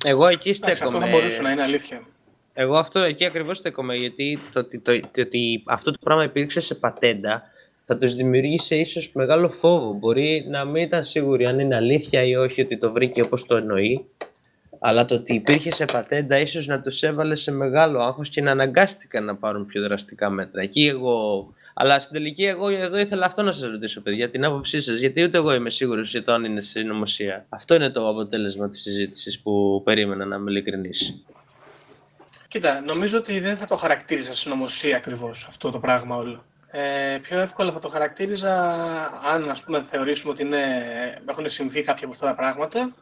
[0.05, 1.05] Εγώ εκεί Εντάξει, αυτό στέκομαι.
[1.05, 2.01] θα μπορούσε να είναι αλήθεια.
[2.55, 3.95] Εγώ αυτό εκεί ακριβώς στέκομαι.
[3.97, 7.43] Γιατί το, ότι- το, το, ότι αυτό το πράγμα υπήρξε σε πατέντα
[7.85, 9.93] θα τους δημιουργήσει ίσως μεγάλο φόβο.
[9.93, 13.57] Μπορεί να μην ήταν σίγουροι αν είναι αλήθεια ή όχι ότι το βρήκε όπως το
[13.57, 14.05] εννοεί.
[14.79, 18.51] Αλλά το ότι υπήρχε σε πατέντα ίσως να τους έβαλε σε μεγάλο άγχος και να
[18.51, 20.63] αναγκάστηκαν να πάρουν πιο δραστικά μέτρα.
[20.63, 21.49] Εκεί εγώ.
[21.75, 24.99] Αλλά στην τελική, εγώ εδώ ήθελα αυτό να σας ρωτήσω, παιδιά, την άποψή σας.
[24.99, 27.47] Γιατί ούτε εγώ είμαι σίγουρος για το αν είναι συνωμοσία.
[27.49, 31.23] Αυτό είναι το αποτέλεσμα της συζήτησης που περίμενα να είμαι ειλικρινής.
[32.49, 36.45] Κοίτα, νομίζω ότι δεν θα το χαρακτήριζα συνωμοσία ακριβώς αυτό το πράγμα όλο.
[36.71, 38.55] Ε, πιο εύκολα θα το χαρακτήριζα
[39.33, 40.63] αν ας πούμε θεωρήσουμε ότι είναι,
[41.27, 42.95] έχουν συμβεί κάποια από αυτά τα πράγματα,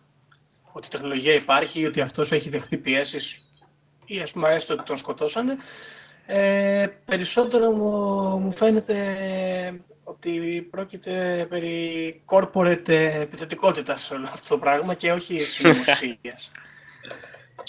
[0.77, 3.51] ότι η τεχνολογία υπάρχει, ότι αυτός έχει δεχτεί πιέσεις
[4.07, 5.57] ή ας πούμε έστω ότι τον σκοτώσανε.
[6.27, 7.91] Ε, περισσότερο μου,
[8.39, 8.97] μου φαίνεται
[10.05, 16.51] ότι πρόκειται περί corporate επιθετικότητας όλο αυτό το πράγμα και όχι συνωμοσίας.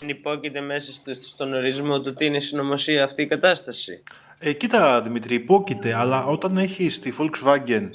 [0.08, 4.04] Υπόκειται μέσα στο, στον ορισμό του τι είναι συνωμοσία αυτή η κατάσταση.
[4.40, 7.90] Ε, κοίτα Δημήτρη, υπόκειται, αλλά όταν έχεις τη Volkswagen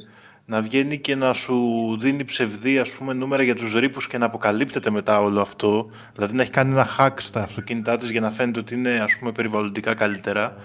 [0.44, 1.56] να βγαίνει και να σου
[2.00, 6.34] δίνει ψευδή ας πούμε, νούμερα για τους ρήπους και να αποκαλύπτεται μετά όλο αυτό, δηλαδή
[6.34, 9.32] να έχει κάνει ένα hack στα αυτοκίνητά της για να φαίνεται ότι είναι ας πούμε,
[9.32, 10.56] περιβαλλοντικά καλύτερα,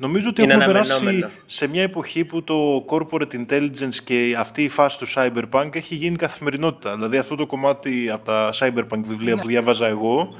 [0.00, 1.30] Νομίζω ότι Είναι έχουμε περάσει αναμενόμενο.
[1.46, 6.16] σε μια εποχή που το corporate intelligence και αυτή η φάση του cyberpunk έχει γίνει
[6.16, 6.94] καθημερινότητα.
[6.94, 10.34] Δηλαδή αυτό το κομμάτι από τα cyberpunk βιβλία που διάβαζα εγώ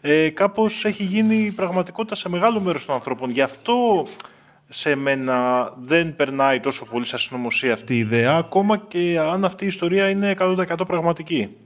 [0.00, 3.30] ε, κάπως έχει γίνει πραγματικότητα σε μεγάλο μέρος των ανθρώπων.
[3.30, 4.06] Γι' αυτό
[4.72, 9.64] σε μένα δεν περνάει τόσο πολύ σαν συνωμοσία αυτή η ιδέα, ακόμα και αν αυτή
[9.64, 11.56] η ιστορία είναι 100% πραγματική.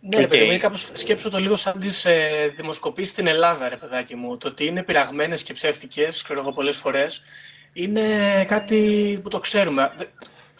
[0.00, 0.28] Ναι, ρε Οκ.
[0.28, 4.14] παιδί μου, είναι κάπως σκέψω το λίγο σαν τις ε, δημοσκοπήσεις στην Ελλάδα, ρε παιδάκι
[4.16, 4.36] μου.
[4.36, 7.22] Το ότι είναι πειραγμένες και ψεύτικες, ξέρω εγώ πολλές φορές,
[7.72, 8.02] είναι
[8.48, 9.92] κάτι που το ξέρουμε.
[9.96, 10.04] Δε-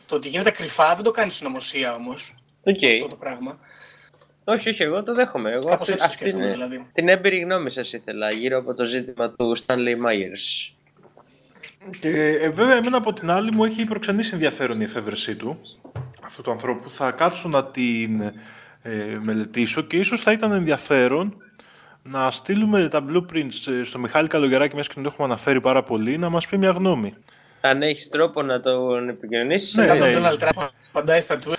[0.06, 2.84] Το ότι γίνεται κρυφά δεν το κάνει συνωμοσία όμως, Οκ.
[2.92, 3.58] αυτό το πράγμα.
[4.44, 5.50] Όχι, όχι, εγώ το δέχομαι.
[5.50, 6.86] Εγώ Κάπως αυτή, έτσι το αυτή σκέφτομαι, είναι δηλαδή.
[6.92, 10.72] την έμπειρη γνώμη σας ήθελα γύρω από το ζήτημα του Stanley Meyer.
[12.00, 12.08] Και
[12.42, 15.60] ε, βέβαια, εμένα από την άλλη μου έχει προξενήσει ενδιαφέρον η εφεύρεσή του,
[16.24, 16.90] αυτού του ανθρώπου.
[16.90, 18.20] Θα κάτσω να την
[18.82, 21.42] ε, μελετήσω και ίσως θα ήταν ενδιαφέρον
[22.02, 26.18] να στείλουμε τα blueprints ε, στο Μιχάλη Καλογεράκη, μέσα και τον έχουμε αναφέρει πάρα πολύ,
[26.18, 27.14] να μας πει μια γνώμη.
[27.60, 30.12] Αν έχεις τρόπο να τον επικοινωνήσεις, Ναι, Σαν ναι.
[30.12, 31.54] τον Donald Trump απαντάει στα tweet.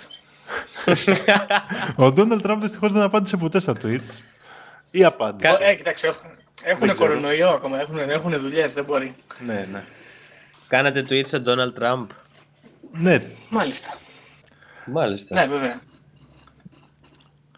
[2.05, 4.21] Ο Ντόναλτ Τραμπ δυστυχώς δεν απάντησε ποτέ στα tweets.
[4.91, 5.57] Ή απάντησε.
[5.61, 6.29] Ε, κοιτάξτε, έχουν,
[6.63, 7.09] έχουν Δεν ξέρω.
[7.09, 9.15] κορονοϊό ακόμα, έχουν, έχουν δουλειές, δεν μπορεί.
[9.45, 9.83] Ναι, ναι.
[10.69, 12.05] Κάνατε tweet στον Donald Trump.
[12.91, 13.97] Ναι, Μάλιστα.
[14.85, 15.35] Μάλιστα.
[15.35, 15.81] Ναι, βέβαια.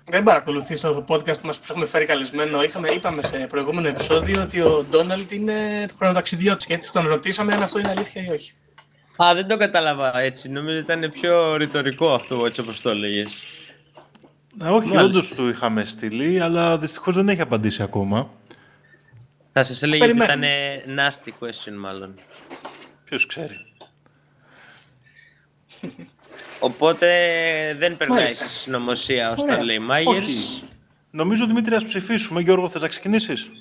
[0.09, 2.63] Δεν παρακολουθεί το podcast μας που έχουμε φέρει καλεσμένο.
[2.63, 7.61] Είχαμε, είπαμε σε προηγούμενο επεισόδιο ότι ο Ντόναλτ είναι χρονοταξιδιώτης και έτσι τον ρωτήσαμε αν
[7.61, 8.53] αυτό είναι αλήθεια ή όχι.
[9.23, 10.49] Α, δεν το κατάλαβα έτσι.
[10.49, 13.45] Νομίζω ήταν πιο ρητορικό αυτό έτσι όπως το έλεγες.
[14.63, 15.01] Α, όχι, Μάλιστα.
[15.01, 18.29] όντως του είχαμε στείλει, αλλά δυστυχώς δεν έχει απαντήσει ακόμα.
[19.53, 20.83] Θα σας έλεγε ότι ήταν Περιμένουμε.
[21.09, 22.15] nasty question μάλλον.
[23.11, 23.65] Ποιος ξέρει.
[26.59, 27.07] Οπότε
[27.77, 28.47] δεν περνάει Μάλιστα.
[28.47, 29.59] στη συνωμοσία ο Ωραία.
[29.59, 30.15] Stanley Myers.
[30.15, 30.61] Όχι.
[31.11, 32.41] Νομίζω, Δημήτρη, ας ψηφίσουμε.
[32.41, 33.51] Γιώργο, θες να ξεκινήσεις;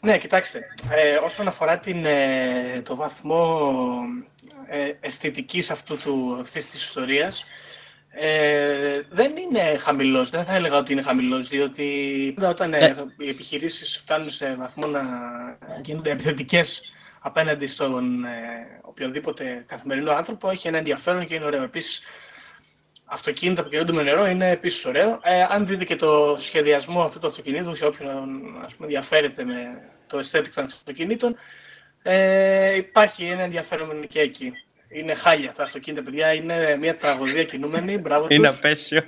[0.00, 0.58] Ναι, κοιτάξτε,
[0.90, 3.72] ε, όσον αφορά την, ε, το βαθμό
[4.68, 7.44] ε, αισθητικής αυτού του, αυτής της ιστορίας,
[8.10, 11.84] ε, δεν είναι χαμηλός, δεν θα έλεγα ότι είναι χαμηλός, διότι
[12.34, 15.02] πάντα όταν ε, οι επιχειρήσεις φτάνουν σε βαθμό να
[15.82, 16.82] γίνονται επιθετικές
[17.20, 18.30] απέναντι στον ε,
[18.82, 21.62] οποιονδήποτε καθημερινό άνθρωπο, έχει ένα ενδιαφέρον και είναι ωραίο.
[21.62, 22.02] Επίσης,
[23.04, 25.20] αυτοκίνητα που κινούνται με νερό είναι επίσης ωραίο.
[25.22, 28.10] Ε, αν δείτε και το σχεδιασμό αυτού του αυτοκινήτου, σε όποιον
[28.64, 31.36] ας πούμε, ενδιαφέρεται με το aesthetic των αυτοκινήτων,
[32.02, 34.52] ε, υπάρχει ένα ενδιαφέρον και εκεί.
[34.92, 36.32] Είναι χάλια τα αυτοκίνητα, παιδιά.
[36.32, 37.98] Είναι μια τραγωδία κινούμενη.
[37.98, 38.56] Μπράβο Είναι τους.
[38.58, 39.02] απέσιο.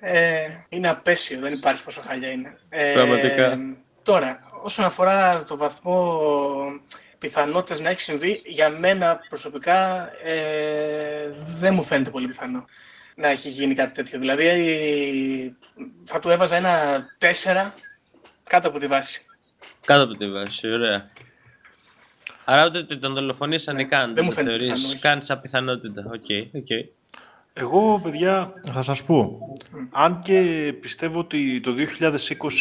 [0.00, 2.56] Ε, είναι απέσιο, δεν υπάρχει πόσο χάλια είναι.
[2.68, 3.58] Ε, Πραγματικά.
[4.02, 6.20] Τώρα, όσον αφορά το βαθμό
[7.18, 12.64] πιθανότητες να έχει συμβεί, για μένα προσωπικά ε, δεν μου φαίνεται πολύ πιθανό
[13.14, 14.18] να έχει γίνει κάτι τέτοιο.
[14.18, 15.56] Δηλαδή,
[16.04, 17.72] θα του έβαζα ένα 4
[18.48, 19.26] κάτω από τη βάση.
[19.86, 21.10] Κάτω από τη βάση, ωραία.
[22.44, 24.14] Άρα ούτε ότι τον δολοφονήσαν ή καν.
[24.14, 25.00] Δεν μου το φαίνεται θεωρείς πιθανό, όχι.
[25.00, 26.04] καν σαν πιθανότητα.
[26.06, 26.66] OK, OK.
[27.58, 29.38] Εγώ, παιδιά, θα σας πω.
[29.90, 31.74] Αν και πιστεύω ότι το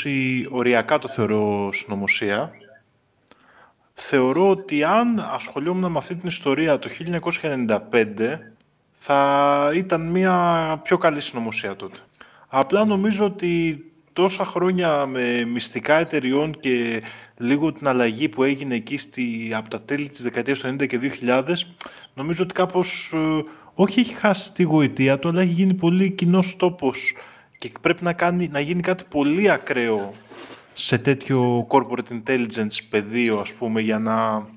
[0.03, 2.51] 2020 οριακά το θεωρώ συνωμοσία,
[3.93, 8.39] θεωρώ ότι αν ασχολιόμουν με αυτή την ιστορία το 1995,
[8.91, 11.97] θα ήταν μια πιο καλή συνωμοσία τότε.
[12.47, 17.03] Απλά νομίζω ότι τόσα χρόνια με μυστικά εταιριών και
[17.37, 20.99] λίγο την αλλαγή που έγινε εκεί στη, από τα τέλη της δεκαετίας του 90 και
[21.21, 21.43] 2000,
[22.13, 23.43] νομίζω ότι κάπως ε,
[23.75, 27.15] όχι έχει χάσει τη γοητεία του, αλλά έχει γίνει πολύ κοινός τόπος
[27.57, 30.13] και πρέπει να, κάνει, να γίνει κάτι πολύ ακραίο
[30.73, 34.47] σε τέτοιο corporate intelligence πεδίο, ας πούμε, για να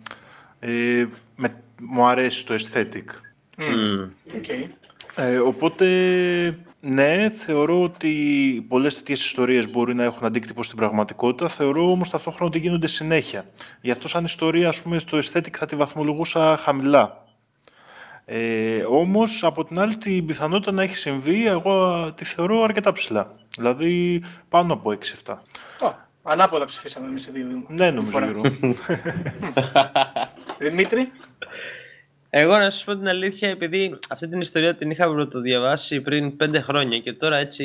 [0.60, 1.06] ε,
[1.36, 3.04] με, μου αρέσει το aesthetic.
[3.56, 4.10] Μμμ.
[4.26, 4.64] Okay.
[5.16, 5.86] Ε, οπότε,
[6.80, 11.48] ναι, θεωρώ ότι πολλές τέτοιες ιστορίες μπορεί να έχουν αντίκτυπο στην πραγματικότητα.
[11.48, 13.44] Θεωρώ όμως ταυτόχρονα ότι γίνονται συνέχεια.
[13.80, 17.27] Γι' αυτό σαν ιστορία, ας πούμε, στο aesthetic θα τη βαθμολογούσα χαμηλά.
[18.30, 23.34] Ε, όμως, από την άλλη, την πιθανότητα να έχει συμβεί, εγώ τη θεωρώ αρκετά ψηλά.
[23.56, 25.32] Δηλαδή, πάνω από 6-7.
[25.32, 27.44] Oh, ανάποδα ψηφίσαμε εμείς οι δύο.
[27.46, 28.26] Ναι, Αυτή τη νομίζω, φορά.
[28.26, 28.50] Γιώργο.
[30.58, 31.10] Δημήτρη,
[32.30, 36.60] Εγώ να σας πω την αλήθεια, επειδή αυτή την ιστορία την είχα πρωτοδιαβάσει πριν πέντε
[36.60, 37.64] χρόνια και τώρα έτσι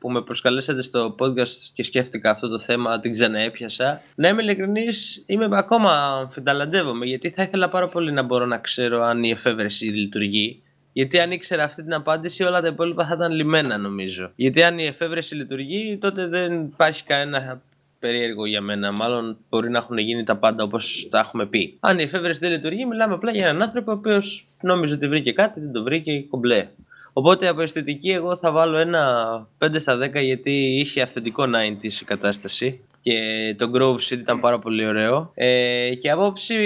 [0.00, 4.00] που με προσκαλέσατε στο podcast και σκέφτηκα αυτό το θέμα, την ξαναέπιασα.
[4.14, 9.02] Να είμαι ειλικρινής, είμαι ακόμα αμφιταλαντεύομαι, γιατί θα ήθελα πάρα πολύ να μπορώ να ξέρω
[9.02, 10.62] αν η εφεύρεση λειτουργεί.
[10.92, 14.30] Γιατί αν ήξερα αυτή την απάντηση, όλα τα υπόλοιπα θα ήταν λιμένα νομίζω.
[14.36, 17.62] Γιατί αν η εφεύρεση λειτουργεί, τότε δεν υπάρχει κανένα
[18.00, 18.92] περίεργο για μένα.
[18.92, 21.76] Μάλλον μπορεί να έχουν γίνει τα πάντα όπως τα έχουμε πει.
[21.80, 25.32] Αν η εφεύρεση δεν λειτουργεί, μιλάμε απλά για έναν άνθρωπο ο οποίος νόμιζε ότι βρήκε
[25.32, 26.68] κάτι, δεν το βρήκε κομπλέ.
[27.12, 32.04] Οπότε από αισθητική εγώ θα βάλω ένα 5 στα 10 γιατί είχε αυθεντικό 90 η
[32.04, 33.14] κατάσταση και
[33.58, 35.30] το Grove City ήταν πάρα πολύ ωραίο.
[35.34, 36.56] Ε, και απόψη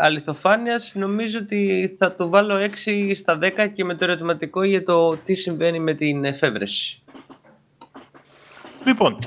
[0.00, 5.16] αληθοφάνειας νομίζω ότι θα το βάλω 6 στα 10 και με το ερωτηματικό για το
[5.16, 7.02] τι συμβαίνει με την εφεύρεση.
[8.86, 9.18] Λοιπόν,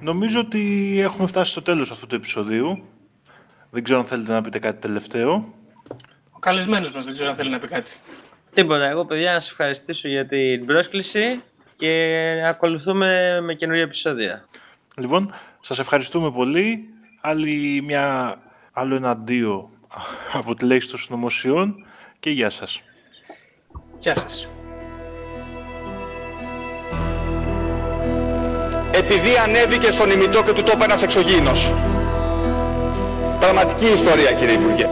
[0.00, 2.82] νομίζω ότι έχουμε φτάσει στο τέλος αυτού του επεισοδίου.
[3.70, 5.54] Δεν ξέρω αν θέλετε να πείτε κάτι τελευταίο.
[6.30, 7.92] Ο καλεσμένος μας δεν ξέρω αν θέλει να πει κάτι.
[8.54, 8.86] Τίποτα.
[8.86, 11.42] Εγώ, παιδιά, να σας ευχαριστήσω για την πρόσκληση
[11.76, 11.92] και
[12.48, 14.44] ακολουθούμε με καινούργια επεισόδια.
[14.96, 16.88] Λοιπόν, σας ευχαριστούμε πολύ.
[17.20, 18.36] Άλλη μια,
[18.72, 19.70] άλλο ένα αντίο
[20.32, 21.86] από τη λέξη των συνωμοσιών
[22.20, 22.82] και γεια σας.
[23.98, 24.48] Γεια σας.
[28.96, 31.72] επειδή ανέβηκε στον ημιτό και του τόπου ένας εξωγήινος.
[33.40, 34.83] Πραγματική ιστορία κύριε Υπουργέ.